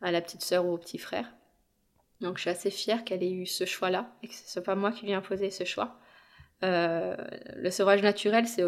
[0.01, 1.31] à la petite sœur ou au petit frère.
[2.21, 4.75] Donc je suis assez fière qu'elle ait eu ce choix-là, et que ce soit pas
[4.75, 5.99] moi qui lui ai imposé ce choix.
[6.63, 7.15] Euh,
[7.55, 8.63] le sevrage naturel, c'est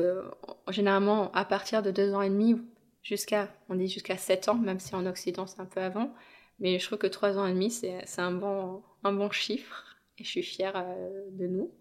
[0.70, 2.62] généralement à partir de deux ans et demi,
[3.02, 6.14] jusqu'à, on dit jusqu'à 7 ans, même si en Occident c'est un peu avant.
[6.60, 9.98] Mais je trouve que 3 ans et demi, c'est, un, bon, un bon chiffre.
[10.18, 11.72] Et je suis fière euh, de nous.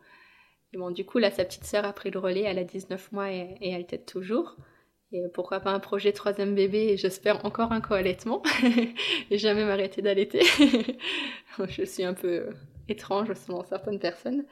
[0.72, 3.12] Et bon, du coup, là, sa petite sœur a pris le relais, elle a 19
[3.12, 4.56] mois et, elle tête toujours.
[5.16, 8.42] Et pourquoi pas un projet troisième bébé et j'espère encore un co-allaitement.
[9.30, 10.42] et jamais m'arrêter d'allaiter.
[11.68, 12.50] je suis un peu
[12.88, 14.44] étrange selon certaines personnes.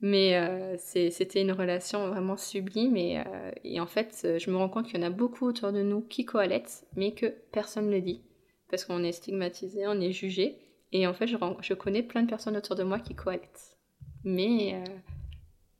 [0.00, 4.68] Mais euh, c'était une relation vraiment sublime et, euh, et, en fait, je me rends
[4.68, 7.92] compte qu'il y en a beaucoup autour de nous qui coalettent, mais que personne ne
[7.92, 8.22] le dit.
[8.70, 10.58] Parce qu'on est stigmatisé, on est jugé.
[10.92, 13.78] Et en fait, je, connais plein de personnes autour de moi qui coalettent.
[14.24, 14.84] Mais euh,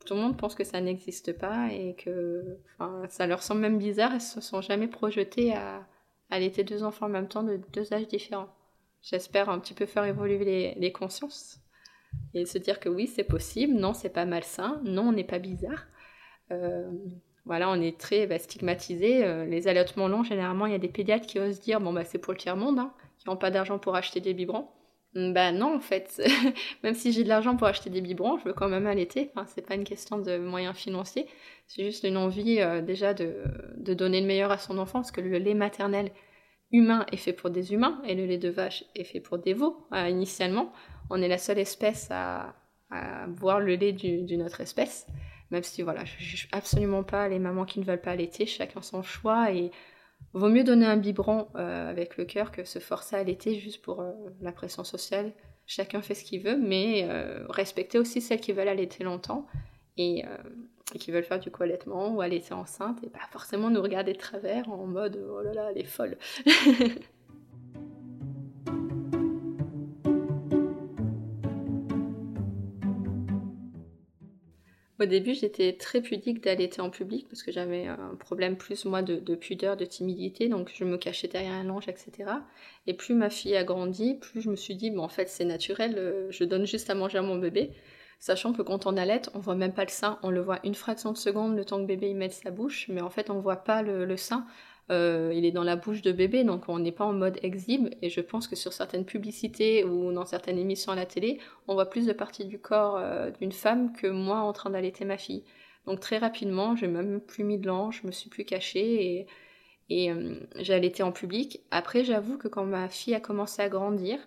[0.07, 2.59] tout le monde pense que ça n'existe pas et que
[3.09, 5.85] ça leur semble même bizarre et se sont jamais projetés à,
[6.29, 8.47] à allaiter deux enfants en même temps de deux âges différents.
[9.01, 11.59] J'espère un petit peu faire évoluer les, les consciences
[12.33, 15.39] et se dire que oui, c'est possible, non, c'est pas malsain, non, on n'est pas
[15.39, 15.85] bizarre.
[16.51, 16.89] Euh,
[17.43, 19.25] voilà, on est très bah, stigmatisé.
[19.25, 22.05] Euh, les allaitements longs, généralement, il y a des pédiatres qui osent dire bon, bah,
[22.05, 24.69] c'est pour le tiers-monde, hein, qui n'ont pas d'argent pour acheter des biberons.
[25.17, 26.21] Ben non, en fait,
[26.83, 29.31] même si j'ai de l'argent pour acheter des biberons, je veux quand même allaiter.
[29.33, 31.27] Enfin, c'est pas une question de moyens financiers,
[31.65, 33.43] c'est juste une envie euh, déjà de,
[33.77, 36.11] de, donner le meilleur à son enfant, parce que le lait maternel
[36.71, 39.53] humain est fait pour des humains et le lait de vache est fait pour des
[39.53, 40.71] veaux, initialement
[41.09, 42.53] on est la seule espèce à,
[43.27, 45.07] boire le lait d'une autre espèce.
[45.51, 48.81] Même si, voilà, je juge absolument pas les mamans qui ne veulent pas allaiter, chacun
[48.81, 49.51] son choix.
[49.51, 49.71] Et
[50.33, 53.81] vaut mieux donner un biberon euh, avec le cœur que se forcer à allaiter juste
[53.81, 55.33] pour euh, la pression sociale.
[55.65, 59.47] Chacun fait ce qu'il veut, mais euh, respecter aussi celles qui veulent allaiter longtemps
[59.97, 60.23] et,
[60.99, 64.69] qui veulent faire du co-allaitement ou allaiter enceinte et pas forcément nous regarder de travers
[64.69, 66.17] en mode oh là là, elle est folle.
[74.99, 79.03] Au début, j'étais très pudique d'allaiter en public parce que j'avais un problème plus, moi,
[79.03, 82.31] de, pudeur, de timidité, donc je me cachais derrière un linge, etc.
[82.87, 85.45] Et plus ma fille a grandi, plus je me suis dit, bon, en fait, c'est
[85.45, 87.71] naturel, euh, je donne juste à manger à mon bébé.
[88.19, 90.73] Sachant que quand on allait, on voit même pas le sein, on le voit une
[90.73, 93.39] fraction de seconde le temps que bébé y mette sa bouche, mais en fait, on
[93.39, 94.47] voit pas le sein.
[94.89, 97.89] Euh, il est dans la bouche de bébé, donc on n'est pas en mode exhibe.
[98.01, 101.73] Et je pense que sur certaines publicités ou dans certaines émissions à la télé, on
[101.73, 105.17] voit plus de parties du corps euh, d'une femme que moi en train d'allaiter ma
[105.17, 105.43] fille.
[105.85, 109.27] Donc très rapidement, j'ai même plus mis de l'ange, je me suis plus cachée et,
[109.89, 111.61] et euh, j'ai allaité en public.
[111.71, 114.19] Après, j'avoue que quand ma fille a commencé à grandir,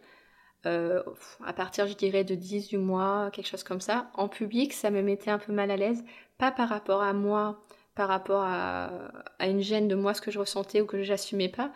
[0.64, 5.00] à partir, je dirais, de 18 mois, quelque chose comme ça, en public, ça me
[5.00, 6.04] mettait un peu mal à l'aise.
[6.36, 7.62] Pas par rapport à moi,
[7.94, 8.90] par rapport à,
[9.40, 11.72] une gêne de moi, ce que je ressentais ou que j'assumais pas,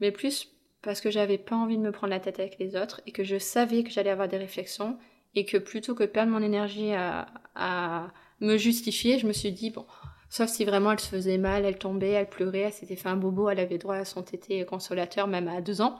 [0.00, 0.48] mais plus
[0.82, 3.24] parce que j'avais pas envie de me prendre la tête avec les autres et que
[3.24, 4.96] je savais que j'allais avoir des réflexions
[5.34, 9.84] et que plutôt que perdre mon énergie à, me justifier, je me suis dit, bon,
[10.30, 13.16] sauf si vraiment elle se faisait mal, elle tombait, elle pleurait, elle s'était fait un
[13.16, 15.98] bobo, elle avait droit à son tété consolateur même à deux ans.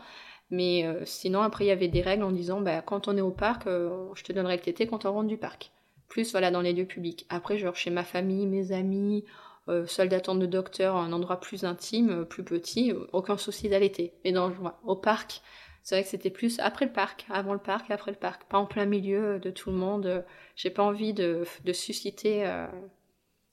[0.50, 3.22] Mais euh, sinon, après, il y avait des règles en disant, bah, quand on est
[3.22, 5.72] au parc, euh, je te donnerai le tété quand on rentre du parc.
[6.08, 7.26] Plus, voilà, dans les lieux publics.
[7.28, 9.24] Après, genre chez ma famille, mes amis,
[9.68, 13.68] euh, salle d'attente de docteur, un endroit plus intime, euh, plus petit, euh, aucun souci
[13.68, 14.14] d'allaiter.
[14.24, 14.50] Mais dans,
[14.84, 15.42] au parc,
[15.82, 18.58] c'est vrai que c'était plus après le parc, avant le parc après le parc, pas
[18.58, 20.24] en plein milieu de tout le monde.
[20.56, 22.44] J'ai pas envie de, susciter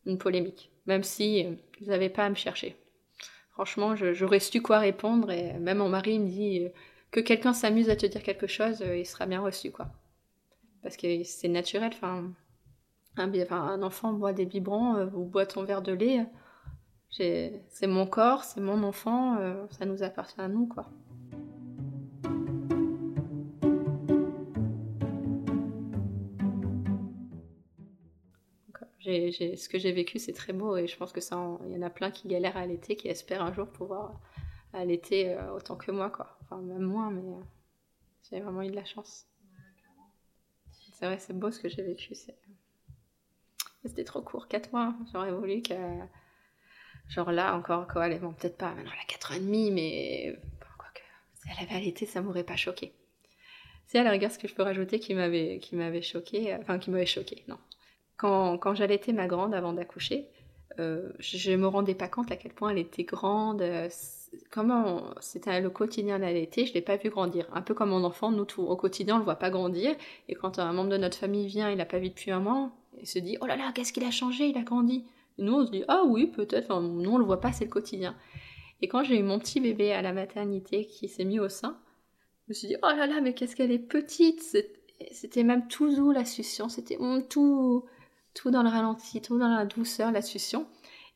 [0.06, 1.46] une polémique, même si
[1.80, 2.76] vous n'avez pas à me chercher.
[3.52, 6.68] Franchement, j'aurais su quoi répondre et même mon mari me dit
[7.12, 9.88] que quelqu'un s'amuse à te dire quelque chose, il sera bien reçu, quoi.
[10.84, 12.34] Parce que c'est naturel, enfin,
[13.18, 16.26] un, enfant boit des biberons euh, ou boit ton verre de lait.
[17.10, 20.90] C'est mon corps, c'est mon enfant, euh, ça nous appartient à nous, quoi.
[29.06, 31.82] ce que j'ai vécu, c'est très beau et je pense que ça, il y en
[31.84, 34.20] a plein qui galèrent à allaiter, qui espèrent un jour pouvoir
[34.74, 36.38] allaiter euh, autant que moi, quoi.
[36.42, 37.24] Enfin, même moins, mais
[38.30, 39.28] j'ai vraiment eu de la chance.
[40.94, 42.16] C'est vrai, c'est beau ce que j'ai vécu.
[42.16, 42.36] C'est
[43.88, 44.94] c'était trop court, 4 mois.
[45.12, 45.74] J'aurais voulu que.
[47.10, 50.40] Genre là, encore, quoi, elle peut-être pas, maintenant elle a 4 ans et demi, mais.
[50.78, 51.02] Quoi que,
[51.36, 52.94] si elle avait allaité, ça m'aurait pas choqué.
[53.88, 56.90] C'est à la rigueur ce que je peux rajouter qui m'avait, choqué, euh, enfin qui
[56.90, 57.58] m'avait choqué, non.
[58.18, 60.28] Quand, quand j'allaitais ma grande avant d'accoucher,
[60.80, 63.62] euh, je me rendais pas compte à quel point elle était grande.
[63.62, 63.90] Euh,
[64.52, 67.48] comment c'était le quotidien d'allaiter, je l'ai pas vu grandir.
[67.54, 69.96] Un peu comme mon enfant, nous au quotidien on le voit pas grandir.
[70.28, 72.72] Et quand un membre de notre famille vient, il l'a pas vu depuis un mois,
[73.02, 75.06] il se dit oh là là, qu'est-ce qu'il a changé, il a grandi.
[75.38, 77.66] Et nous on se dit ah oui, peut-être, enfin, nous on le voit pas, c'est
[77.66, 78.16] le quotidien.
[78.82, 81.80] Et quand j'ai eu mon petit bébé à la maternité qui s'est mis au sein,
[82.44, 84.42] je me suis dit oh là là, mais qu'est-ce qu'elle est petite
[85.12, 86.98] C'était même tout doux la succion, c'était
[87.30, 87.86] tout,
[88.34, 90.68] tout dans le ralenti, tout dans la douceur, la succion.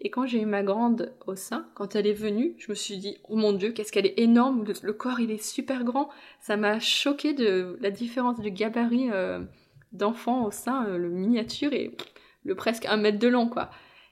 [0.02, 2.98] Et quand j'ai eu ma grande au sein, quand elle est venue, je me suis
[2.98, 6.10] dit, oh mon dieu, qu'est-ce qu'elle est énorme, le, corps il est super grand.
[6.40, 9.42] Ça m'a choqué de la différence de gabarit euh,
[9.92, 11.96] d'enfant au sein, euh, le miniature et
[12.44, 13.70] le presque un mètre de long, quoi.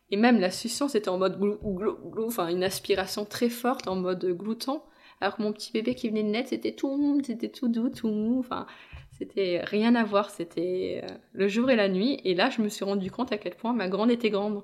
[0.10, 3.88] Et même la succion, c'était en mode glou, glou, glou, enfin une aspiration très forte,
[3.88, 4.82] en mode glouton.
[5.20, 8.08] Alors que mon petit bébé qui venait de naître, c'était tout, c'était tout doux, tout
[8.08, 8.68] mou, enfin,
[9.12, 12.22] c'était rien à voir, c'était euh, le jour et la nuit.
[12.24, 14.64] Et là, je me suis rendu compte à quel point ma grande était grande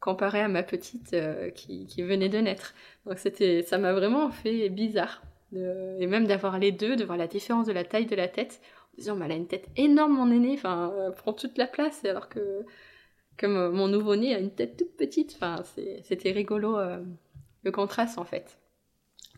[0.00, 2.74] comparée à ma petite euh, qui, qui, venait de naître.
[3.06, 5.22] Donc c'était, ça m'a vraiment fait bizarre.
[5.52, 8.60] et même d'avoir les deux, de voir la différence de la taille de la tête
[8.96, 12.28] disant, elle a une tête énorme, mon aîné, enfin, elle prend toute la place, alors
[12.28, 12.64] que
[13.38, 15.62] comme mon nouveau-né a une tête toute petite, enfin,
[16.02, 17.02] c'était rigolo euh,
[17.62, 18.58] le contraste en fait.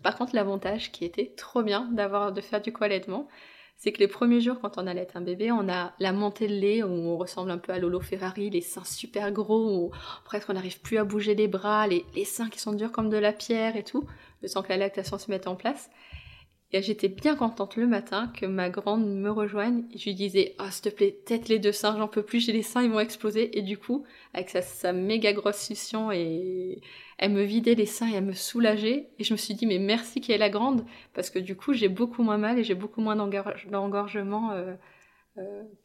[0.03, 3.29] Par contre, l'avantage qui était trop bien d'avoir de faire du co-allaitement,
[3.77, 6.55] c'est que les premiers jours quand on allait un bébé, on a la montée de
[6.55, 9.91] lait où on ressemble un peu à Lolo Ferrari, les seins super gros, où
[10.25, 13.09] presque on n'arrive plus à bouger les bras, les, les seins qui sont durs comme
[13.09, 14.05] de la pierre et tout,
[14.43, 15.91] le temps que la lactation se mette en place.
[16.71, 19.85] Et j'étais bien contente le matin que ma grande me rejoigne.
[19.93, 22.41] Et je lui disais, oh, s'il te plaît, tête les deux seins, j'en peux plus,
[22.45, 23.57] j'ai les seins, ils vont exploser.
[23.59, 24.05] Et du coup,
[24.35, 26.83] avec sa, méga grosse succion, et
[27.17, 29.09] elle me vidait les seins et elle me soulageait.
[29.19, 31.73] Et je me suis dit, mais merci qu'elle est la grande, parce que du coup,
[31.73, 34.75] j'ai beaucoup moins mal et j'ai beaucoup moins d'engorgement euh,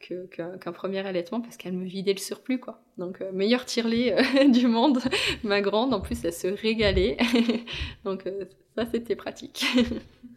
[0.00, 2.82] qu'un premier allaitement parce qu'elle me vidait le surplus quoi.
[2.98, 4.16] Donc meilleur tire-lait
[4.48, 4.98] du monde,
[5.44, 7.16] ma grande en plus elle se régalait.
[8.04, 8.24] Donc
[8.74, 9.64] ça c'était pratique.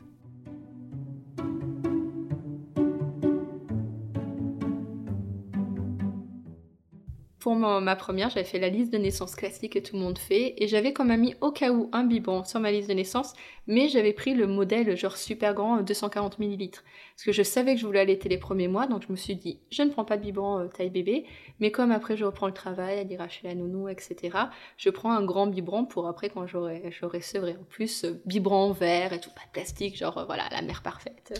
[7.39, 10.55] Pour ma, première, j'avais fait la liste de naissance classique que tout le monde fait
[10.57, 13.33] et j'avais quand même mis au cas où un biberon sur ma liste de naissance,
[13.67, 16.71] mais j'avais pris le modèle genre super grand 240 ml
[17.17, 19.35] parce que je savais que je voulais allaiter les premiers mois, donc je me suis
[19.35, 21.25] dit je ne prends pas de biberon euh, taille bébé,
[21.59, 24.37] mais comme après je reprends le travail, à dire acheter la nounou, etc.
[24.77, 27.53] Je prends un grand biberon pour après quand j'aurai j'aurai sevré.
[27.59, 30.83] En plus euh, biberon vert et tout pas de plastique, genre euh, voilà la mère
[30.83, 31.33] parfaite,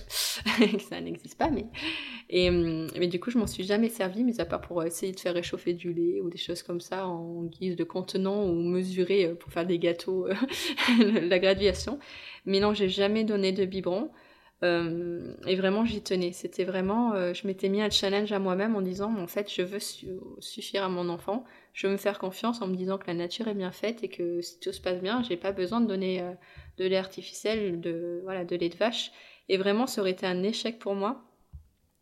[0.90, 1.68] ça n'existe pas, mais
[2.32, 5.12] et hum, mais du coup je m'en suis jamais servi, mais à part pour essayer
[5.12, 9.26] de faire réchauffer du ou des choses comme ça en guise de contenant ou mesuré
[9.26, 10.28] euh, pour faire des gâteaux,
[11.00, 12.00] la graduation.
[12.46, 14.10] Mais non, j'ai jamais donné de biberon.
[14.64, 16.32] Euh, et vraiment, j'y tenais.
[16.32, 19.80] C'était vraiment, je m'étais mis un challenge à moi-même en disant, en fait, je veux
[20.40, 21.44] suffire à mon enfant.
[21.74, 24.10] Je veux me faire confiance en me disant que la nature est bien faite et
[24.10, 26.24] que si tout se passe bien, j'ai pas besoin de donner
[26.78, 29.12] de lait artificiel, de voilà, de lait de vache.
[29.48, 31.24] Et vraiment, ça aurait été un échec pour moi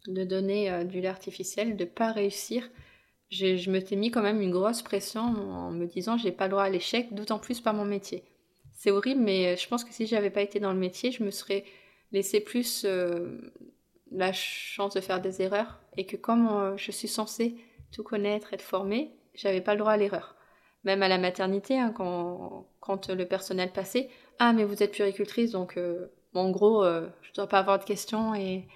[0.08, 2.70] de donner du lait artificiel, de pas réussir
[3.32, 6.52] je me suis mis quand même une grosse pression en me disant j'ai pas le
[6.52, 8.24] droit à l'échec, d'autant plus par mon métier.
[8.74, 11.32] C'est horrible, mais je pense que si j'avais pas été dans le métier, je me
[11.32, 11.64] serais
[12.12, 13.52] laissé plus euh,
[14.12, 17.56] la chance de faire des erreurs et que comme euh, je suis censée
[17.92, 20.36] tout connaître, être formée, j'avais pas le droit à l'erreur.
[20.84, 25.52] Même à la maternité, hein, quand, quand, le personnel passait, ah mais vous êtes puricultrice,
[25.52, 28.68] donc euh, en gros, je dois pas avoir de questions et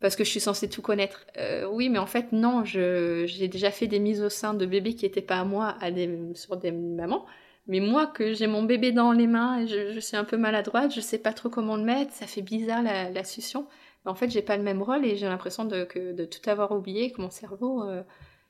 [0.00, 1.24] parce que je suis censée tout connaître.
[1.70, 5.06] Oui, mais en fait, non, j'ai déjà fait des mises au sein de bébés qui
[5.06, 7.24] n'étaient pas à moi, à des, sur des mamans.
[7.66, 10.94] Mais moi, que j'ai mon bébé dans les mains et je, suis un peu maladroite,
[10.94, 13.66] je sais pas trop comment le mettre, ça fait bizarre la, succion.
[14.04, 16.72] Mais en fait, j'ai pas le même rôle et j'ai l'impression de, de tout avoir
[16.72, 18.02] oublié, que mon cerveau, euh,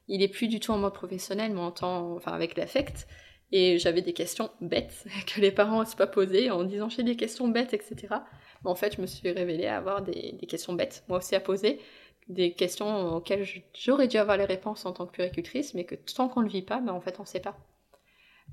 [0.09, 3.07] il est plus du tout en mode professionnel, mais en temps, enfin, avec l'affect.
[3.53, 7.17] Et j'avais des questions bêtes que les parents n'osent pas poser en disant j'ai des
[7.17, 8.17] questions bêtes, etc
[8.65, 11.81] en fait, je me suis révélée avoir des, questions bêtes, moi aussi à poser,
[12.29, 16.29] des questions auxquelles j'aurais dû avoir les réponses en tant que puricultrice, mais que tant
[16.29, 17.57] qu'on ne le vit pas, ben, en fait, on ne sait pas.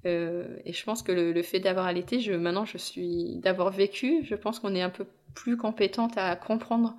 [0.05, 4.35] Euh, et je pense que le, fait d'avoir allaité, maintenant, je suis d'avoir vécu, je
[4.35, 6.95] pense qu'on est un peu plus compétente à comprendre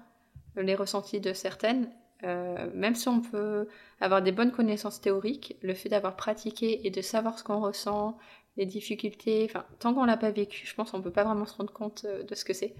[0.56, 1.90] les ressentis de certaines.
[2.24, 3.66] Euh, même si on peut
[4.00, 8.16] avoir des bonnes connaissances théoriques, le fait d'avoir pratiqué et de savoir ce qu'on ressent,
[8.56, 11.56] les difficultés, enfin, tant qu'on l'a pas vécu, je pense qu'on peut pas vraiment se
[11.56, 12.74] rendre compte euh, de ce que c'est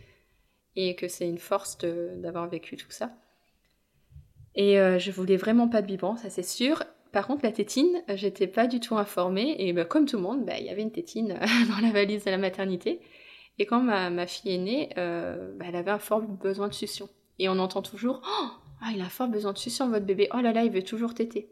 [0.77, 3.11] et que c'est une force d'avoir vécu tout ça.
[4.55, 6.83] Et euh, je voulais vraiment pas de biberon, ça c'est sûr.
[7.13, 10.47] Par contre, la tétine, j'étais pas du tout informée et bah, comme tout le monde,
[10.47, 13.01] bah, il y avait une tétine dans la valise de la maternité.
[13.59, 17.09] Et quand ma, fille est née, euh, bah, elle avait un fort besoin de succion.
[17.39, 18.49] Et on entend toujours oh,
[18.81, 20.29] ah, il a fort besoin de succion, votre bébé.
[20.35, 21.51] Oh là là, il veut toujours téter.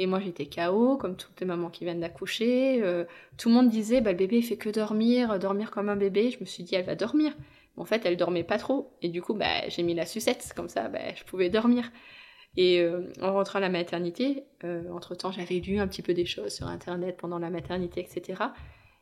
[0.00, 2.82] Et moi, j'étais KO, comme toutes les mamans qui viennent d'accoucher.
[2.82, 3.04] Euh,
[3.36, 6.30] tout le monde disait le bébé, il fait que dormir, dormir comme un bébé.
[6.30, 7.32] Je me suis dit elle va dormir.
[7.76, 8.96] En fait, elle dormait pas trop.
[9.02, 11.90] Et du coup, j'ai mis la sucette, comme ça, je pouvais dormir.
[12.56, 16.26] Et euh, en rentrant à la maternité, euh, entre-temps, j'avais lu un petit peu des
[16.26, 18.42] choses sur Internet pendant la maternité, etc.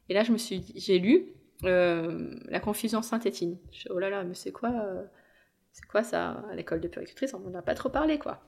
[0.08, 1.32] Et là, je me suis j'ai lu
[1.64, 3.58] euh, La confusion synthétine.
[3.72, 4.72] Je oh là là, mais c'est quoi,
[5.72, 6.44] c'est quoi ça?
[6.50, 8.40] À l'école de puricultrice, on n'en a pas trop parlé, quoi.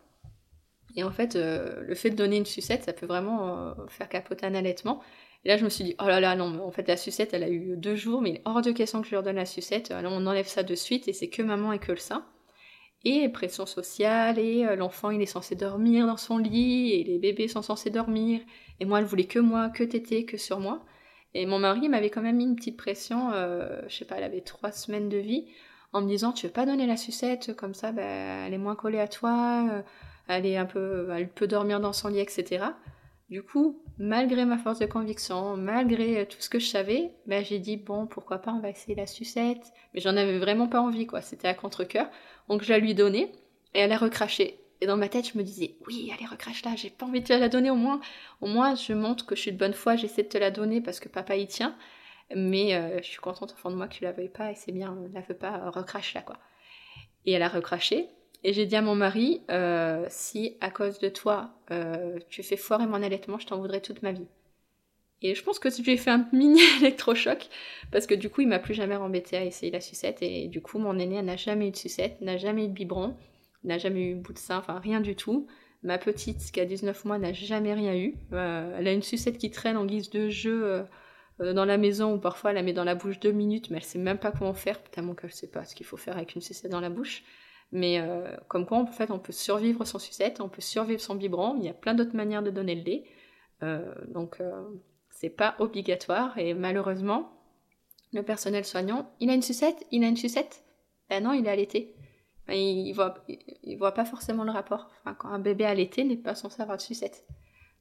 [0.96, 4.54] Et en fait, le fait de donner une sucette, ça peut vraiment faire capoter un
[4.54, 5.00] allaitement.
[5.44, 7.44] Et là, je me suis dit, oh là là, non, en fait, la sucette, elle
[7.44, 9.46] a eu deux jours, mais il est hors de question que je lui redonne la
[9.46, 9.90] sucette.
[9.90, 12.26] Alors, on enlève ça de suite et c'est que maman et que le sein.
[13.04, 17.18] Et pression sociale, et euh, l'enfant, il est censé dormir dans son lit, et les
[17.18, 18.40] bébés sont censés dormir.
[18.80, 20.84] Et moi, elle voulait que moi, que tété, que sur moi.
[21.34, 24.24] Et mon mari m'avait quand même mis une petite pression, euh, je sais pas, elle
[24.24, 25.46] avait trois semaines de vie,
[25.92, 28.74] en me disant, tu veux pas donner la sucette, comme ça, bah, elle est moins
[28.76, 29.82] collée à toi, euh,
[30.26, 32.64] elle est un peu, elle peut dormir dans son lit, etc.
[33.28, 37.44] Du coup, malgré ma force de conviction, malgré euh, tout ce que je savais, ben
[37.44, 39.72] j'ai dit bon, pourquoi pas, on va essayer la sucette.
[39.92, 41.20] Mais j'en avais vraiment pas envie, quoi.
[41.20, 42.08] C'était à contre-coeur.
[42.48, 43.32] Donc je la lui ai donnée
[43.74, 44.60] et elle a recraché.
[44.80, 46.74] Et dans ma tête, je me disais oui, allez, recrache là.
[46.76, 48.00] J'ai pas envie de te la donner au moins.
[48.40, 49.96] Au moins, je montre que je suis de bonne foi.
[49.96, 51.76] J'essaie de te la donner parce que papa y tient.
[52.34, 54.54] Mais euh, je suis contente au fond de moi que tu la veuilles pas et
[54.54, 56.36] c'est bien, ne la veux pas, recrache là, quoi.
[57.26, 58.08] Et elle a recraché.
[58.44, 62.57] Et j'ai dit à mon mari, euh, si à cause de toi, euh, tu fais
[62.57, 64.27] foirer mon allaitement, je t'en voudrais toute ma vie.
[65.20, 67.48] Et je pense que j'ai fait un mini électrochoc,
[67.90, 70.22] parce que du coup, il m'a plus jamais embêté à essayer la sucette.
[70.22, 73.16] Et du coup, mon aîné n'a jamais eu de sucette, n'a jamais eu de biberon,
[73.64, 75.48] n'a jamais eu bout de sein, enfin rien du tout.
[75.83, 78.14] Ma petite, qui a 19 mois, n'a jamais rien eu.
[78.33, 80.85] Euh, elle a une sucette qui traîne en guise de jeu
[81.40, 83.85] dans la maison, ou parfois elle la met dans la bouche deux minutes, mais elle
[83.85, 86.40] sait même pas comment faire, tellement qu'elle sait pas ce qu'il faut faire avec une
[86.40, 87.24] sucette dans la bouche.
[87.72, 91.14] Mais euh, comme quoi, en fait, on peut survivre sans sucette, on peut survivre sans
[91.14, 91.57] biberon.
[91.59, 93.04] Il y a plein d'autres manières de donner le lait.
[93.62, 94.62] Euh, donc, euh,
[95.11, 96.38] c'est pas obligatoire.
[96.38, 97.31] Et malheureusement,
[98.12, 100.64] le personnel soignant, il a une sucette, il a une sucette.
[101.11, 101.94] Ben non, il est allaité.
[102.46, 104.88] Ben, il, voit, il, voit pas forcément le rapport.
[105.00, 107.26] Enfin, quand un bébé allaité n'est pas censé avoir de sucette.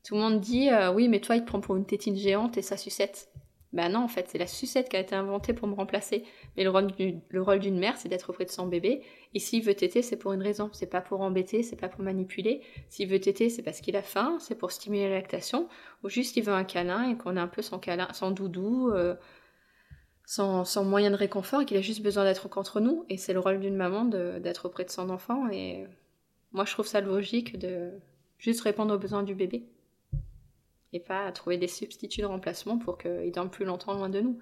[0.03, 2.61] Tout le monde dit, oui, mais toi, il te prend pour une tétine géante et
[2.61, 3.29] sa sucette.
[3.73, 6.23] Ben non, en fait, c'est la sucette qui a été inventée pour me remplacer.
[6.55, 9.01] Mais le rôle, d'une mère, c'est d'être auprès de son bébé.
[9.33, 10.69] Et s'il veut téter, c'est pour une raison.
[10.71, 12.61] C'est pas pour embêter, c'est pas pour manipuler.
[12.89, 15.67] S'il veut téter, c'est parce qu'il a faim, c'est pour stimuler la lactation.
[16.03, 18.89] Ou juste il veut un câlin et qu'on a un peu son câlin, son doudou,
[18.91, 19.15] euh,
[20.25, 23.05] sans, moyen de réconfort et qu'il a juste besoin d'être contre nous.
[23.09, 25.49] Et c'est le rôle d'une maman d'être auprès de son enfant.
[25.51, 25.85] Et
[26.53, 27.91] moi, je trouve ça logique de
[28.39, 29.67] juste répondre aux besoins du bébé
[30.93, 34.21] et pas à trouver des substituts de remplacement pour qu'ils dorment plus longtemps loin de
[34.21, 34.39] nous.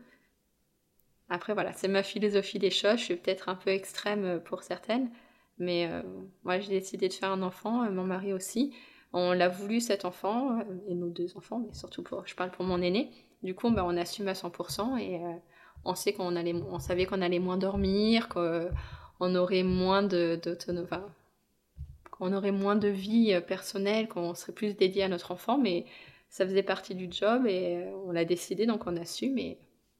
[1.29, 2.97] Après, voilà, c'est ma philosophie des choses.
[2.99, 5.10] Je suis peut-être un peu extrême pour certaines,
[5.58, 6.03] mais euh,
[6.43, 8.73] moi, j'ai décidé de faire un enfant, euh, mon mari aussi.
[9.13, 12.51] On l'a voulu, cet enfant, euh, et nos deux enfants, mais surtout pour, je parle
[12.51, 13.12] pour mon aîné.
[13.41, 15.21] Du coup, ben, on assume à 100% et
[15.84, 21.05] on sait qu'on allait, on savait qu'on allait moins dormir, qu'on aurait moins enfin,
[22.12, 25.86] qu'on aurait moins de vie personnelle, qu'on serait plus dédié à notre enfant, mais
[26.35, 29.57] ça faisait partie du job et euh, on l'a décidé, donc on a su, mais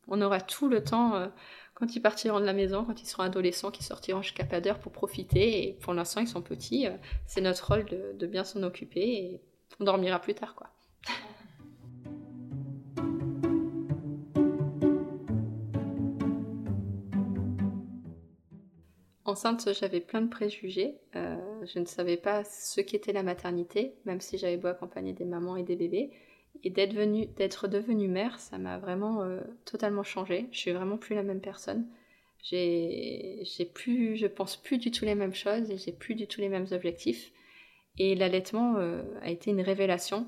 [0.09, 1.27] on aura tout le temps euh,
[1.75, 4.79] quand ils partiront de la maison, quand ils seront adolescents, qu'ils sortiront jusqu'à pas d'heure
[4.79, 5.65] pour profiter.
[5.65, 6.87] Et pour l'instant, ils sont petits.
[6.87, 9.39] Euh, c'est notre rôle de, bien s'en occuper et
[9.79, 10.67] on dormira plus tard, quoi.
[19.23, 20.97] Enceinte, j'avais plein de préjugés.
[21.65, 25.56] Je ne savais pas ce qu'était la maternité, même si j'avais beau accompagner des mamans
[25.58, 26.12] et des bébés.
[26.63, 30.47] Et d'être, devenue mère, ça m'a vraiment euh, totalement changé.
[30.51, 31.88] Je suis vraiment plus la même personne.
[32.43, 36.28] J'ai, j'ai plus, je pense plus du tout les mêmes choses et j'ai plus du
[36.28, 37.32] tout les mêmes objectifs.
[37.97, 40.28] Et l'allaitement euh, a été une révélation.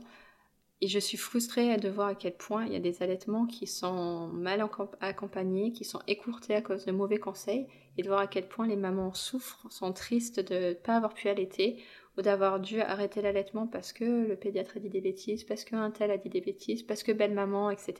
[0.81, 3.65] Et je suis frustrée de voir à quel point il y a des allaitements qui
[3.65, 4.63] sont mal
[4.99, 8.67] accompagnés, qui sont écourtés à cause de mauvais conseils, et de voir à quel point
[8.67, 11.83] les mamans souffrent, sont tristes de ne pas avoir pu allaiter,
[12.17, 15.91] ou d'avoir dû arrêter l'allaitement parce que le pédiatre a dit des bêtises, parce qu'un
[15.91, 17.93] tel a dit des bêtises, parce que belle maman, etc.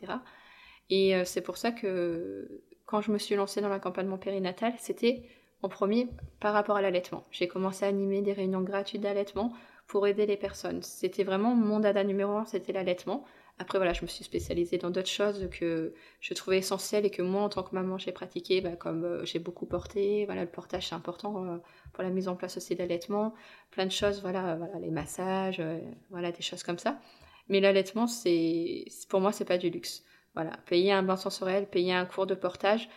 [0.90, 5.24] Et euh, c'est pour ça que quand je me suis lancée dans l'accompagnement périnatal, c'était
[5.62, 6.08] en premier
[6.40, 7.26] par rapport à l'allaitement.
[7.32, 9.54] J'ai commencé à animer des réunions gratuites d'allaitement
[9.88, 10.82] pour aider les personnes.
[10.84, 13.26] C'était vraiment mon dada numéro un, c'était l'allaitement.
[13.60, 17.24] Après, voilà, je me suis spécialisée dans d'autres choses que je trouvais essentielles et que
[17.24, 20.26] moi, en tant que maman, j'ai pratiqué, bah, comme euh, j'ai beaucoup porté.
[20.26, 21.58] Voilà, le portage, c'est important euh,
[21.94, 23.34] pour la mise en place aussi d'allaitement.
[23.72, 25.80] Plein de choses, voilà, voilà les massages, euh,
[26.12, 27.00] voilà, des choses comme ça.
[27.50, 30.04] Mais l'allaitement, c'est, pour moi, c'est pas du luxe.
[30.36, 32.90] Voilà, payer un bain sensoriel, payer un cours de portage,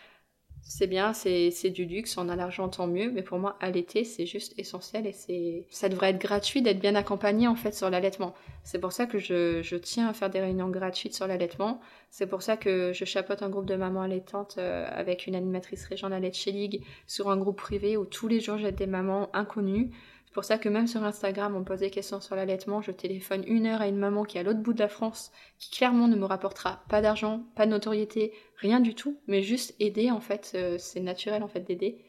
[0.63, 4.25] c'est bien, c'est du luxe, on a l'argent tant mieux, mais pour moi, allaiter, c'est
[4.25, 8.33] juste essentiel et c'est ça devrait être gratuit d'être bien accompagné en fait sur l'allaitement.
[8.63, 11.81] C'est pour ça que je, je, tiens à faire des réunions gratuites sur l'allaitement.
[12.09, 15.85] C'est pour ça que je chapeaute un groupe de mamans allaitantes euh, avec une animatrice
[15.85, 19.91] régionale chez League sur un groupe privé où tous les jours j'aide des mamans inconnues
[20.31, 22.81] c'est pour ça que même sur Instagram, on pose des questions sur l'allaitement.
[22.81, 25.33] Je téléphone une heure à une maman qui est à l'autre bout de la France,
[25.59, 29.75] qui clairement ne me rapportera pas d'argent, pas de notoriété, rien du tout, mais juste
[29.81, 30.53] aider en fait.
[30.55, 32.05] Euh, c'est naturel en fait d'aider.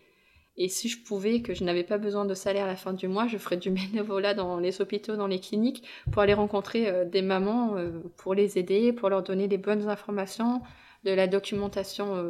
[0.56, 3.08] Et si je pouvais, que je n'avais pas besoin de salaire à la fin du
[3.08, 5.82] mois, je ferais du bénévolat dans les hôpitaux, dans les cliniques,
[6.12, 9.88] pour aller rencontrer euh, des mamans, euh, pour les aider, pour leur donner les bonnes
[9.88, 10.62] informations,
[11.02, 12.24] de la documentation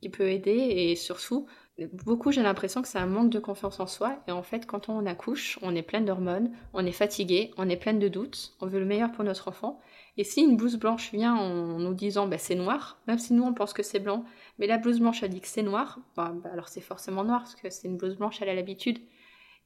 [0.00, 1.48] qui peut aider, et surtout
[1.84, 4.18] beaucoup j'ai l'impression que c'est un manque de confiance en soi.
[4.28, 7.76] Et en fait quand on accouche on est plein d'hormones, on est fatigué, on est
[7.76, 9.80] plein de doutes, on veut le meilleur pour notre enfant.
[10.16, 13.42] Et si une blouse blanche vient en nous disant bah, c'est noir, même si nous
[13.42, 14.24] on pense que c'est blanc,
[14.58, 17.40] mais la blouse blanche a dit que c'est noir, bah, bah, alors c'est forcément noir
[17.40, 18.98] parce que c'est une blouse blanche elle a l'habitude.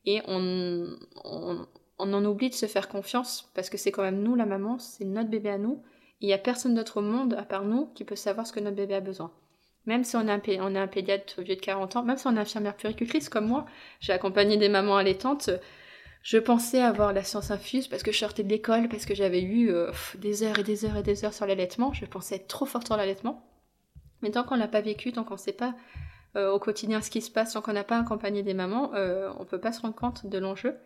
[0.04, 1.66] Et on, on,
[1.98, 4.78] on, en oublie de se faire confiance parce que c'est quand même nous la maman,
[4.78, 5.82] c'est notre bébé à nous,
[6.20, 8.60] il n'y a personne d'autre au monde à part nous qui peut savoir ce que
[8.60, 9.30] notre bébé a besoin.
[9.86, 12.36] Même si on est, un, on un pédiatre vieux de 40 ans, même si on
[12.36, 13.66] est infirmière puricultrice comme moi,
[14.00, 15.50] j'ai accompagné des mamans allaitantes,
[16.22, 19.42] je pensais avoir la science infuse parce que je sortais de l'école, parce que j'avais
[19.42, 22.48] eu euh, des heures et des heures et des heures sur l'allaitement, je pensais être
[22.48, 23.46] trop forte sur l'allaitement.
[24.20, 25.74] Mais tant qu'on l'a pas vécu, tant qu'on ne sait pas
[26.36, 29.32] euh, au quotidien ce qui se passe, tant qu'on n'a pas accompagné des mamans, euh,
[29.38, 30.76] on ne peut pas se rendre compte de l'enjeu.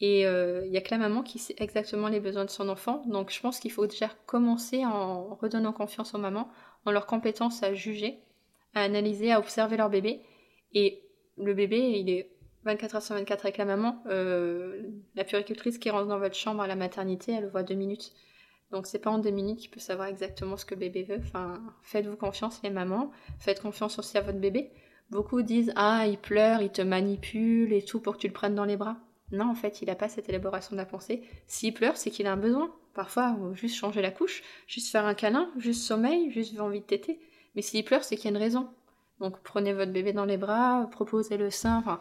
[0.00, 3.04] Et il n'y a que la maman qui sait exactement les besoins de son enfant.
[3.06, 6.50] Donc je pense qu'il faut déjà commencer en redonnant confiance aux mamans,
[6.84, 8.18] en leur compétence à juger,
[8.74, 10.22] à analyser, à observer leur bébé.
[10.74, 11.02] Et
[11.36, 12.30] le bébé, il est
[12.64, 14.02] 24 heures sur 24 avec la maman.
[14.06, 14.82] Euh,
[15.14, 18.12] la puricultrice qui rentre dans votre chambre à la maternité, elle le voit deux minutes.
[18.70, 21.18] Donc c'est pas en deux minutes qu'il peut savoir exactement ce que le bébé veut.
[21.18, 23.10] Enfin, faites-vous confiance les mamans.
[23.38, 24.70] Faites confiance aussi à votre bébé.
[25.10, 28.54] Beaucoup disent Ah, il pleure, il te manipule et tout pour que tu le prennes
[28.54, 28.96] dans les bras.
[29.30, 31.22] Non, en fait, il n'a pas cette élaboration de la pensée.
[31.46, 32.74] S'il pleure, c'est qu'il a un besoin.
[32.94, 37.20] Parfois, juste changer la couche, juste faire un câlin, juste sommeil, juste envie de téter.
[37.54, 38.68] Mais s'il pleure, c'est qu'il y a une raison.
[39.20, 42.00] Donc prenez votre bébé dans les bras, proposez le sein, enfin,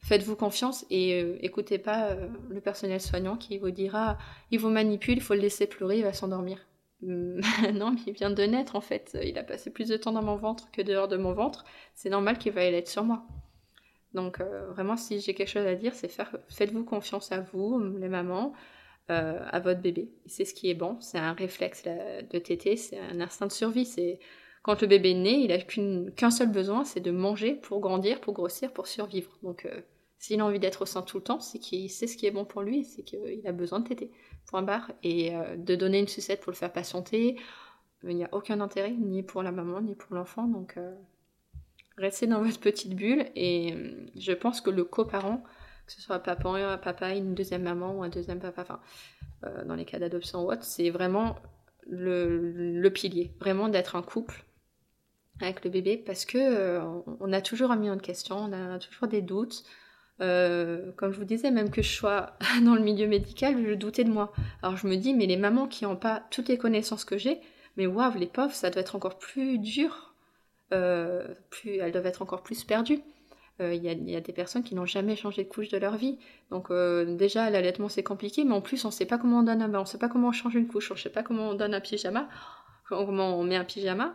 [0.00, 4.18] faites-vous confiance et euh, écoutez pas euh, le personnel soignant qui vous dira
[4.50, 6.58] il vous manipule, il faut le laisser pleurer, il va s'endormir.
[7.02, 7.40] Hum,
[7.74, 9.16] non, il vient de naître en fait.
[9.22, 11.64] Il a passé plus de temps dans mon ventre que dehors de mon ventre.
[11.94, 13.24] C'est normal qu'il va aller être sur moi.
[14.14, 17.78] Donc euh, vraiment, si j'ai quelque chose à dire, c'est faire, faites-vous confiance à vous,
[17.98, 18.52] les mamans,
[19.08, 20.10] à votre bébé.
[20.26, 20.96] C'est ce qui est bon.
[21.00, 23.86] C'est un réflexe de téter, c'est un instinct de survie.
[23.86, 24.18] C'est
[24.68, 28.20] quand le bébé est né, il a qu'un seul besoin, c'est de manger pour grandir,
[28.20, 29.38] pour grossir, pour survivre.
[29.42, 29.80] Donc, euh,
[30.18, 32.30] s'il a envie d'être au sein tout le temps, c'est qu'il sait ce qui est
[32.30, 34.10] bon pour lui, c'est qu'il a besoin de téter.
[34.46, 34.92] Point barre.
[35.02, 37.36] Et euh, de donner une sucette pour le faire patienter,
[38.04, 40.46] il n'y a aucun intérêt, ni pour la maman, ni pour l'enfant.
[40.46, 40.94] Donc, euh,
[41.96, 43.26] restez dans votre petite bulle.
[43.36, 43.74] Et
[44.16, 45.42] je pense que le coparent,
[45.88, 48.80] que ce soit papa, un papa, une deuxième maman ou un deuxième papa, enfin,
[49.64, 51.36] dans les cas d'adoption ou autre, c'est vraiment
[51.88, 53.32] le, pilier.
[53.40, 54.44] Vraiment d'être un couple
[55.40, 56.82] avec le bébé parce que euh,
[57.20, 59.64] on a toujours un million de questions, on a toujours des doutes.
[60.20, 64.04] Euh, comme je vous disais, même que je sois dans le milieu médical, je doutais
[64.04, 64.32] de moi.
[64.62, 67.40] Alors je me dis, mais les mamans qui n'ont pas toutes les connaissances que j'ai,
[67.76, 70.14] mais waouh, les pauvres, ça doit être encore plus dur.
[70.72, 73.00] Euh, plus, elles doivent être encore plus perdues.
[73.60, 76.16] Il y, a des personnes qui n'ont jamais changé de couche de leur vie.
[76.50, 79.62] Donc déjà, l'allaitement c'est compliqué, mais en plus on ne sait pas comment on donne
[79.62, 81.24] un bain, on ne sait pas comment on change une couche, on ne sait pas
[81.24, 82.28] comment on donne un pyjama,
[82.88, 84.14] comment on met un pyjama.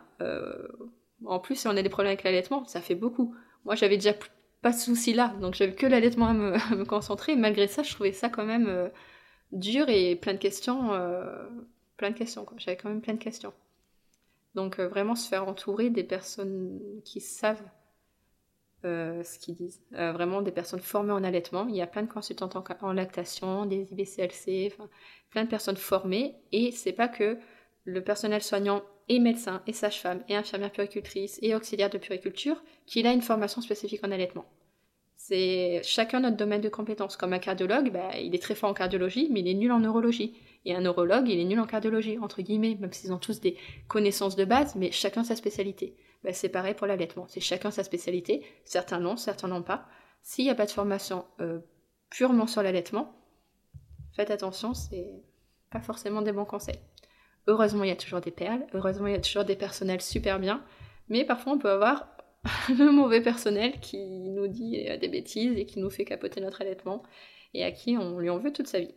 [1.26, 3.36] En plus, si on a des problèmes avec l'allaitement, ça fait beaucoup.
[3.66, 4.14] Moi, j'avais déjà
[4.62, 7.36] pas ce souci-là, donc j'avais que l'allaitement à me, concentrer.
[7.36, 8.90] Malgré ça, je trouvais ça quand même euh,
[9.52, 10.94] dur et plein de questions.
[10.94, 11.48] Euh,
[11.98, 13.54] plein de questions, J'avais quand même plein de questions.
[14.56, 17.64] Donc, euh, vraiment se faire entourer des personnes qui savent
[18.84, 19.82] ce qu'ils disent.
[19.92, 21.68] vraiment des personnes formées en allaitement.
[21.68, 24.74] Il y a plein de consultantes en, lactation, des IBCLC,
[25.30, 26.36] plein de personnes formées.
[26.52, 27.38] Et c'est pas que
[27.86, 33.08] le personnel soignant et médecin et sage-femme et infirmière puricultrice et auxiliaire de puriculture qu'il
[33.08, 34.46] a une formation spécifique en allaitement.
[35.16, 37.16] C'est chacun notre domaine de compétence.
[37.16, 39.80] Comme un cardiologue, bah, il est très fort en cardiologie, mais il est nul en
[39.80, 40.34] neurologie.
[40.66, 43.58] Et un neurologue, il est nul en cardiologie, entre guillemets, même s'ils ont tous des
[43.88, 45.96] connaissances de base, mais chacun sa spécialité.
[46.24, 48.46] Bah, c'est pareil pour l'allaitement, c'est chacun sa spécialité.
[48.64, 49.86] Certains l'ont, certains n'ont pas.
[50.22, 51.60] S'il n'y a pas de formation euh,
[52.10, 53.14] purement sur l'allaitement,
[54.16, 55.22] faites attention, c'est
[55.70, 56.80] pas forcément des bons conseils.
[57.48, 60.40] Heureusement, il y a toujours des perles, heureusement, il y a toujours des personnels super
[60.40, 60.64] bien,
[61.10, 62.08] mais parfois on peut avoir
[62.70, 67.04] le mauvais personnel qui nous dit des bêtises et qui nous fait capoter notre allaitement
[67.54, 68.96] et à qui on lui en veut toute sa vie.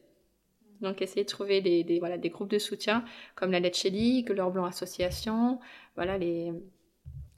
[0.81, 3.05] Donc essayez de trouver des, voilà, des groupes de soutien
[3.35, 5.59] comme la Let's que l'Or Blanc Association,
[5.95, 6.53] voilà, les,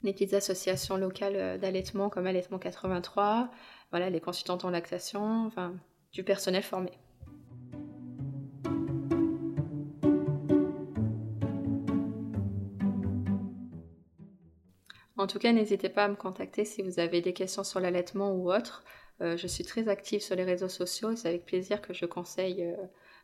[0.03, 3.51] les petites associations locales d'allaitement comme Allaitement 83,
[3.91, 5.75] voilà, les consultantes en lactation, enfin,
[6.13, 6.91] du personnel formé.
[15.19, 18.33] En tout cas, n'hésitez pas à me contacter si vous avez des questions sur l'allaitement
[18.33, 18.85] ou autre.
[19.21, 22.07] Euh, je suis très active sur les réseaux sociaux et c'est avec plaisir que je
[22.07, 22.77] conseille, euh,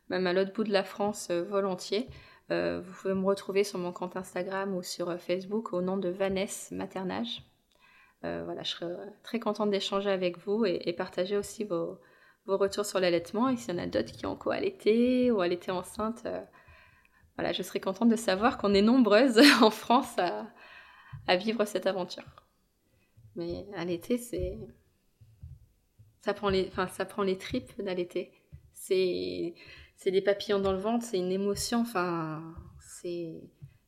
[0.09, 2.07] même à l'autre bout de la France, euh, volontiers.
[2.49, 6.75] vous pouvez me retrouver sur mon compte Instagram ou sur Facebook au nom de Vanessa
[6.75, 7.41] Maternage.
[8.21, 8.93] voilà, je serai
[9.23, 11.99] très contente d'échanger avec vous et, partager aussi vos,
[12.47, 13.49] retours sur l'allaitement.
[13.49, 16.27] Et s'il y en a d'autres qui ont co-allaité ou allaité enceinte,
[17.35, 20.45] voilà, je serais contente de savoir qu'on est nombreuses en France à
[21.27, 22.23] à vivre cette aventure.
[23.35, 24.57] Mais l'été, c'est.
[26.21, 28.31] Ça prend les, enfin, ça prend les tripes d'allaiter.
[28.73, 29.53] C'est,
[29.95, 31.81] c'est des papillons dans le ventre, c'est une émotion.
[31.81, 32.43] Enfin,
[32.79, 33.41] c'est,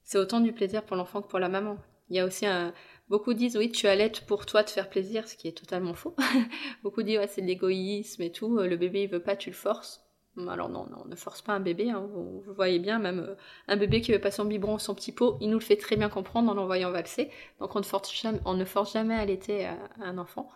[0.03, 1.77] c'est autant du plaisir pour l'enfant que pour la maman.
[2.09, 2.73] Il y a aussi un,
[3.09, 6.15] beaucoup disent oui, tu allaites pour toi te faire plaisir, ce qui est totalement faux.
[6.83, 8.57] beaucoup disent ouais, c'est de l'égoïsme et tout.
[8.57, 10.07] Le bébé il veut pas, tu le forces.
[10.47, 12.07] Alors non, non, ne force pas un bébé, hein.
[12.13, 13.35] vous, voyez bien, même euh,
[13.67, 15.77] un bébé qui veut pas son biberon ou son petit pot, il nous le fait
[15.77, 19.15] très bien comprendre en l'envoyant valser, donc on ne force jamais, on ne force jamais
[19.15, 20.49] à allaiter à, un enfant.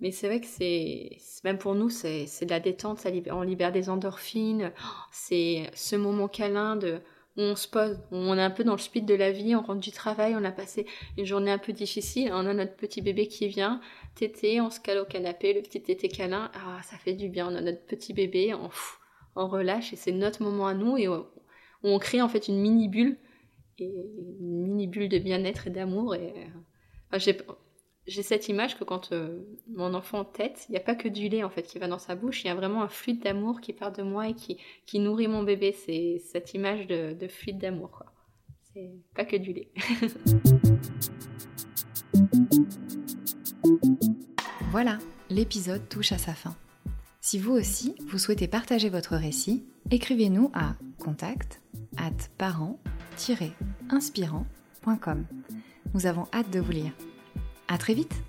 [0.00, 1.10] Mais c'est vrai que c'est,
[1.44, 4.72] même pour nous, c'est, de la détente, ça on libère des endorphines,
[5.10, 7.00] c'est ce moment câlin de,
[7.36, 9.56] où on se pose, où on est un peu dans le speed de la vie,
[9.56, 10.86] on rentre du travail, on a passé
[11.16, 13.80] une journée un peu difficile, on a notre petit bébé qui vient,
[14.14, 17.52] tété, on se cale au canapé, le petit tété câlin, ah, ça fait du bien,
[17.52, 18.70] on a notre petit bébé, on,
[19.34, 22.88] on relâche et c'est notre moment à nous et on, crée en fait une mini
[22.88, 23.16] bulle
[23.78, 23.86] et
[24.40, 26.34] une mini bulle de bien-être et d'amour et
[28.08, 31.28] j'ai cette image que quand euh, mon enfant tête, il n'y a pas que du
[31.28, 33.60] lait en fait qui va dans sa bouche, il y a vraiment un fluide d'amour
[33.60, 34.58] qui part de moi et qui,
[34.98, 35.72] nourrit mon bébé.
[35.72, 38.02] C'est cette image de, de fluide d'amour.
[38.72, 39.68] C'est pas que du lait.
[44.70, 44.98] Voilà,
[45.30, 46.54] l'épisode touche à sa fin.
[47.22, 51.62] Si vous aussi, vous souhaitez partager votre récit, écrivez-nous à contact
[51.96, 55.26] at parent-inspirant.com.
[55.94, 56.92] Nous avons hâte de vous lire.
[57.68, 58.27] À très vite!